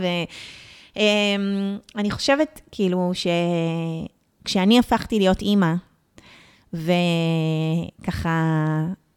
[0.94, 3.12] ואני חושבת, כאילו,
[4.42, 5.74] שכשאני הפכתי להיות אימא,
[6.72, 8.30] וככה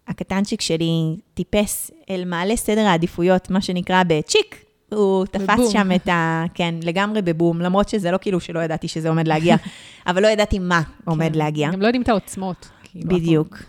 [0.07, 5.71] הקטנצ'יק שלי טיפס אל מעלה סדר העדיפויות, מה שנקרא בצ'יק, הוא תפס בבום.
[5.71, 6.43] שם את ה...
[6.53, 9.55] כן, לגמרי בבום, למרות שזה לא כאילו שלא ידעתי שזה עומד להגיע,
[10.07, 11.37] אבל לא ידעתי מה עומד כן.
[11.37, 11.71] להגיע.
[11.71, 12.69] גם לא יודעים את העוצמות.
[12.83, 13.57] כאילו, בדיוק.
[13.57, 13.63] Um,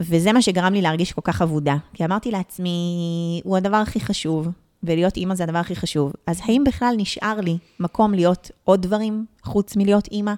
[0.00, 1.76] וזה מה שגרם לי להרגיש כל כך אבודה.
[1.94, 4.48] כי אמרתי לעצמי, הוא הדבר הכי חשוב,
[4.82, 6.12] ולהיות אימא זה הדבר הכי חשוב.
[6.26, 10.32] אז האם בכלל נשאר לי מקום להיות עוד דברים חוץ מלהיות אימא?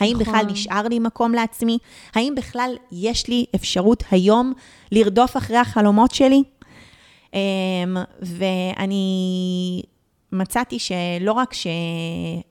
[0.00, 0.22] האם נכון.
[0.22, 1.78] בכלל נשאר לי מקום לעצמי?
[2.14, 4.52] האם בכלל יש לי אפשרות היום
[4.92, 6.42] לרדוף אחרי החלומות שלי?
[7.30, 7.36] Um,
[8.22, 9.82] ואני
[10.32, 11.66] מצאתי שלא רק ש...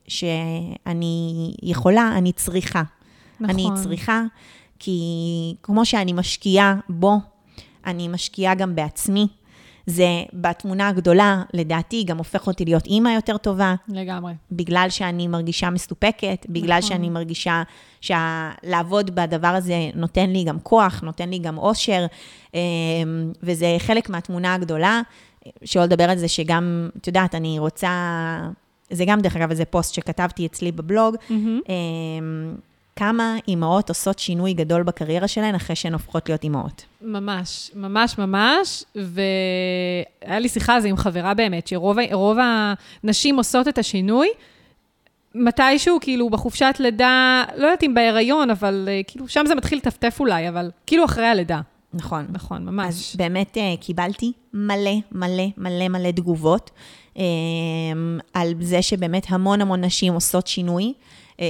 [0.07, 2.83] שאני יכולה, אני צריכה.
[3.39, 3.55] נכון.
[3.55, 4.21] אני צריכה,
[4.83, 7.17] כי כמו שאני משקיעה בו,
[7.85, 9.27] אני משקיעה גם בעצמי.
[9.85, 14.33] זה בתמונה הגדולה, לדעתי, גם הופך אותי להיות אימא יותר טובה, לגמרי.
[14.51, 16.89] בגלל שאני מרגישה מסופקת, בגלל נכון.
[16.89, 17.63] שאני מרגישה
[18.01, 22.05] שלעבוד בדבר הזה נותן לי גם כוח, נותן לי גם אושר,
[22.53, 22.59] אמ,
[23.43, 25.01] וזה חלק מהתמונה הגדולה.
[25.65, 27.89] שלא לדבר על זה שגם, את יודעת, אני רוצה,
[28.89, 32.55] זה גם, דרך אגב, איזה פוסט שכתבתי אצלי בבלוג, מהמם.
[32.95, 36.85] כמה אימהות עושות שינוי גדול בקריירה שלהן אחרי שהן הופכות להיות אימהות.
[37.01, 42.37] ממש, ממש ממש, והיה לי שיחה על זה עם חברה באמת, שרוב
[43.03, 44.27] הנשים עושות את השינוי,
[45.35, 50.17] מתישהו, כאילו, בחופשת לידה, לא יודעת אם בהיריון, אבל אה, כאילו, שם זה מתחיל לטפטף
[50.19, 51.61] אולי, אבל כאילו אחרי הלידה.
[51.93, 52.25] נכון.
[52.29, 53.15] נכון, אז ממש.
[53.15, 56.71] באמת אה, קיבלתי מלא, מלא, מלא, מלא תגובות
[57.15, 60.93] אמ, על זה שבאמת המון המון נשים עושות שינוי.
[61.39, 61.45] אמ,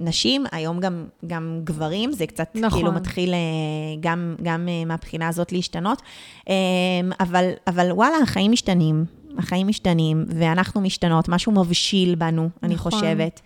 [0.00, 2.78] נשים, היום גם, גם גברים, זה קצת נכון.
[2.78, 3.38] כאילו מתחיל אה,
[4.00, 6.02] גם, גם אה, מהבחינה הזאת להשתנות.
[7.20, 9.04] אבל, אבל וואלה, החיים משתנים,
[9.38, 12.92] החיים משתנים, ואנחנו משתנות, משהו מבשיל בנו, אני נכון.
[12.92, 13.40] חושבת.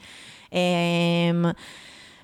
[0.53, 0.59] אמ,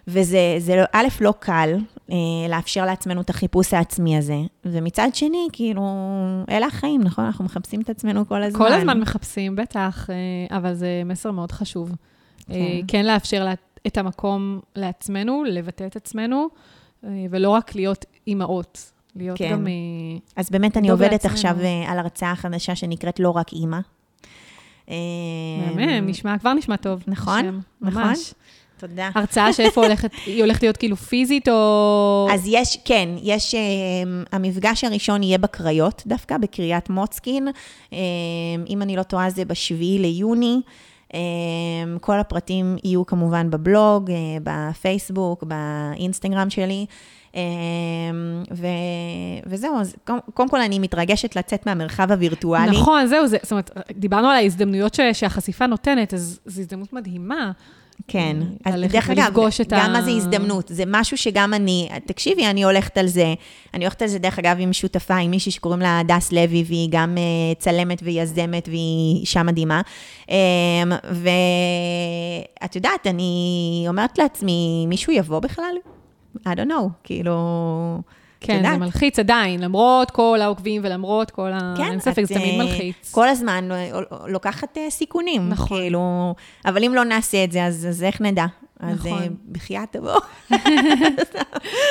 [0.08, 1.74] וזה, זה, לא- א', לא קל
[2.10, 2.16] אה,
[2.48, 5.82] לאפשר לעצמנו את החיפוש העצמי הזה, ומצד שני, כאילו,
[6.50, 7.24] אלה החיים, נכון?
[7.24, 8.58] אנחנו מחפשים את עצמנו כל הזמן.
[8.58, 11.92] כל הזמן מחפשים, בטח, אה, אבל זה מסר מאוד חשוב.
[12.50, 12.54] כן.
[12.54, 13.54] כן, כן לאפשר לה-
[13.86, 16.48] את המקום לעצמנו, לבטא את עצמנו,
[17.04, 19.52] אה, ולא רק להיות אימהות, להיות כן.
[19.52, 19.66] גם...
[19.66, 19.72] אה,
[20.36, 21.34] אז באמת אני עובדת לעצמנו.
[21.34, 23.78] עכשיו אה, על הרצאה חדשה שנקראת לא רק אימא.
[24.90, 24.94] אה,
[25.74, 27.02] מהמם, נשמע, כבר נשמע טוב.
[27.06, 28.12] נכון, השם, נכון.
[28.78, 29.10] תודה.
[29.14, 32.28] הרצאה שאיפה הולכת, היא הולכת להיות כאילו פיזית, או...
[32.32, 33.60] אז יש, כן, יש, אה,
[34.32, 37.48] המפגש הראשון יהיה בקריות, דווקא בקריית מוצקין.
[37.92, 37.98] אה,
[38.68, 40.60] אם אני לא טועה, זה בשביעי ליוני.
[41.14, 46.86] אה, כל הפרטים יהיו כמובן בבלוג, אה, בפייסבוק, באינסטגרם שלי.
[47.36, 47.40] אה,
[48.54, 48.66] ו,
[49.46, 49.96] וזהו, אז
[50.34, 52.70] קודם כל אני מתרגשת לצאת מהמרחב הווירטואלי.
[52.70, 57.52] נכון, זהו, זה, זאת אומרת, דיברנו על ההזדמנויות ש, שהחשיפה נותנת, אז זו הזדמנות מדהימה
[58.08, 58.36] כן.
[58.66, 59.78] אה, אז דרך אגב, את ה...
[59.78, 63.34] גם מה זה הזדמנות, זה משהו שגם אני, תקשיבי, אני הולכת על זה.
[63.74, 66.88] אני הולכת על זה, דרך אגב, עם שותפה, עם מישהי שקוראים לה הדס לוי, והיא
[66.92, 69.80] גם uh, צלמת ויזמת, והיא אישה מדהימה.
[70.26, 70.30] Um,
[72.60, 75.74] ואת יודעת, אני אומרת לעצמי, מישהו יבוא בכלל?
[76.38, 78.00] I don't know, כאילו...
[78.40, 78.62] כן.
[78.62, 81.74] זה מלחיץ עדיין, למרות כל העוקבים ולמרות כל ה...
[81.76, 83.12] כן, אין ספק, זה תמיד אה, מלחיץ.
[83.12, 83.90] כל הזמן אה,
[84.26, 85.48] לוקחת אה, סיכונים.
[85.48, 85.78] נכון.
[85.78, 86.34] כאילו,
[86.64, 88.46] אבל אם לא נעשה את זה, אז, אז איך נדע?
[88.80, 89.22] אז נכון.
[89.22, 90.20] אה, בחייאת תבוא.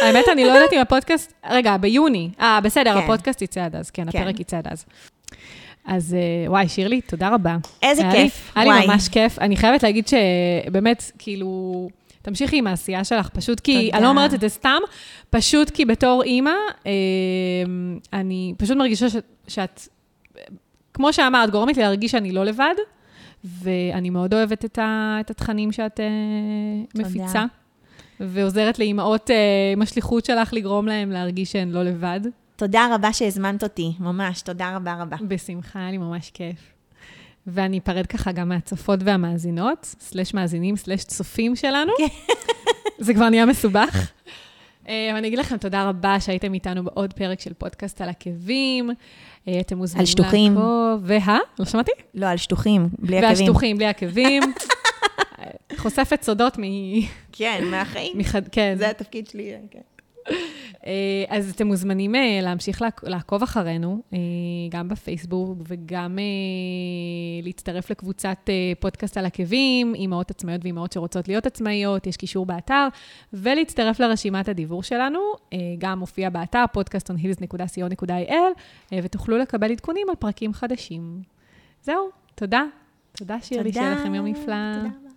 [0.01, 1.33] האמת, אני לא יודעת אם הפודקאסט...
[1.49, 2.29] רגע, ביוני.
[2.39, 3.03] אה, בסדר, כן.
[3.03, 3.89] הפודקאסט יצא עד אז.
[3.89, 4.19] כן, כן.
[4.19, 4.85] הפרק יצא עד אז.
[5.85, 6.15] אז
[6.47, 7.57] וואי, שירלי, תודה רבה.
[7.83, 8.79] איזה כיף, היה.
[8.79, 9.39] לי ממש כיף.
[9.39, 11.89] אני חייבת להגיד שבאמת, כאילו,
[12.21, 13.97] תמשיכי עם העשייה שלך, פשוט כי, תודה.
[13.97, 14.79] אני לא אומרת את זה סתם,
[15.29, 16.51] פשוט כי בתור אימא,
[16.85, 16.91] אה,
[18.13, 19.15] אני פשוט מרגישה ש,
[19.47, 19.81] שאת,
[20.93, 22.75] כמו שאמרת, גורמת לי להרגיש שאני לא לבד,
[23.43, 26.05] ואני מאוד אוהבת את, ה, את התכנים שאת אה,
[26.93, 27.09] תודה.
[27.09, 27.45] מפיצה.
[28.19, 29.35] ועוזרת לאימהות אה,
[29.73, 32.19] עם השליחות שלך לגרום להם להרגיש שהן לא לבד.
[32.55, 35.17] תודה רבה שהזמנת אותי, ממש, תודה רבה רבה.
[35.27, 36.73] בשמחה, היה לי ממש כיף.
[37.47, 41.93] ואני אפרד ככה גם מהצופות והמאזינות, סלש מאזינים, סלש צופים שלנו.
[42.99, 44.11] זה כבר נהיה מסובך.
[44.87, 48.89] אה, ואני אגיד לכם תודה רבה שהייתם איתנו בעוד פרק של פודקאסט על עקבים.
[49.47, 50.53] אה, אתם מוזמנים שטוחים.
[50.53, 51.01] לעקוב.
[51.03, 51.37] וה?
[51.59, 51.91] לא שמעתי?
[52.13, 53.29] לא, על שטוחים, בלי עקבים.
[53.29, 54.43] והשטוחים, בלי עקבים.
[55.77, 56.63] חושפת סודות מ...
[57.31, 58.17] כן, מהחיים.
[58.17, 58.47] מחד...
[58.47, 58.75] כן.
[58.77, 59.79] זה התפקיד שלי, כן.
[60.85, 60.91] אה,
[61.29, 64.17] אז אתם מוזמנים אה, להמשיך לעק- לעקוב אחרינו, אה,
[64.69, 66.17] גם בפייסבוק וגם
[67.43, 68.49] להצטרף לקבוצת
[68.79, 72.87] פודקאסט על עקבים, אימהות עצמאיות ואימהות שרוצות להיות עצמאיות, יש קישור באתר,
[73.33, 75.19] ולהצטרף לרשימת הדיבור שלנו,
[75.77, 78.31] גם מופיע באתר podcastonhills.co.il,
[78.93, 81.21] אה, ותוכלו לקבל עדכונים על פרקים חדשים.
[81.83, 82.63] זהו, תודה.
[83.17, 84.43] תודה שירלי, שיהיה לכם יום נפלא.
[84.43, 85.08] תודה רבה.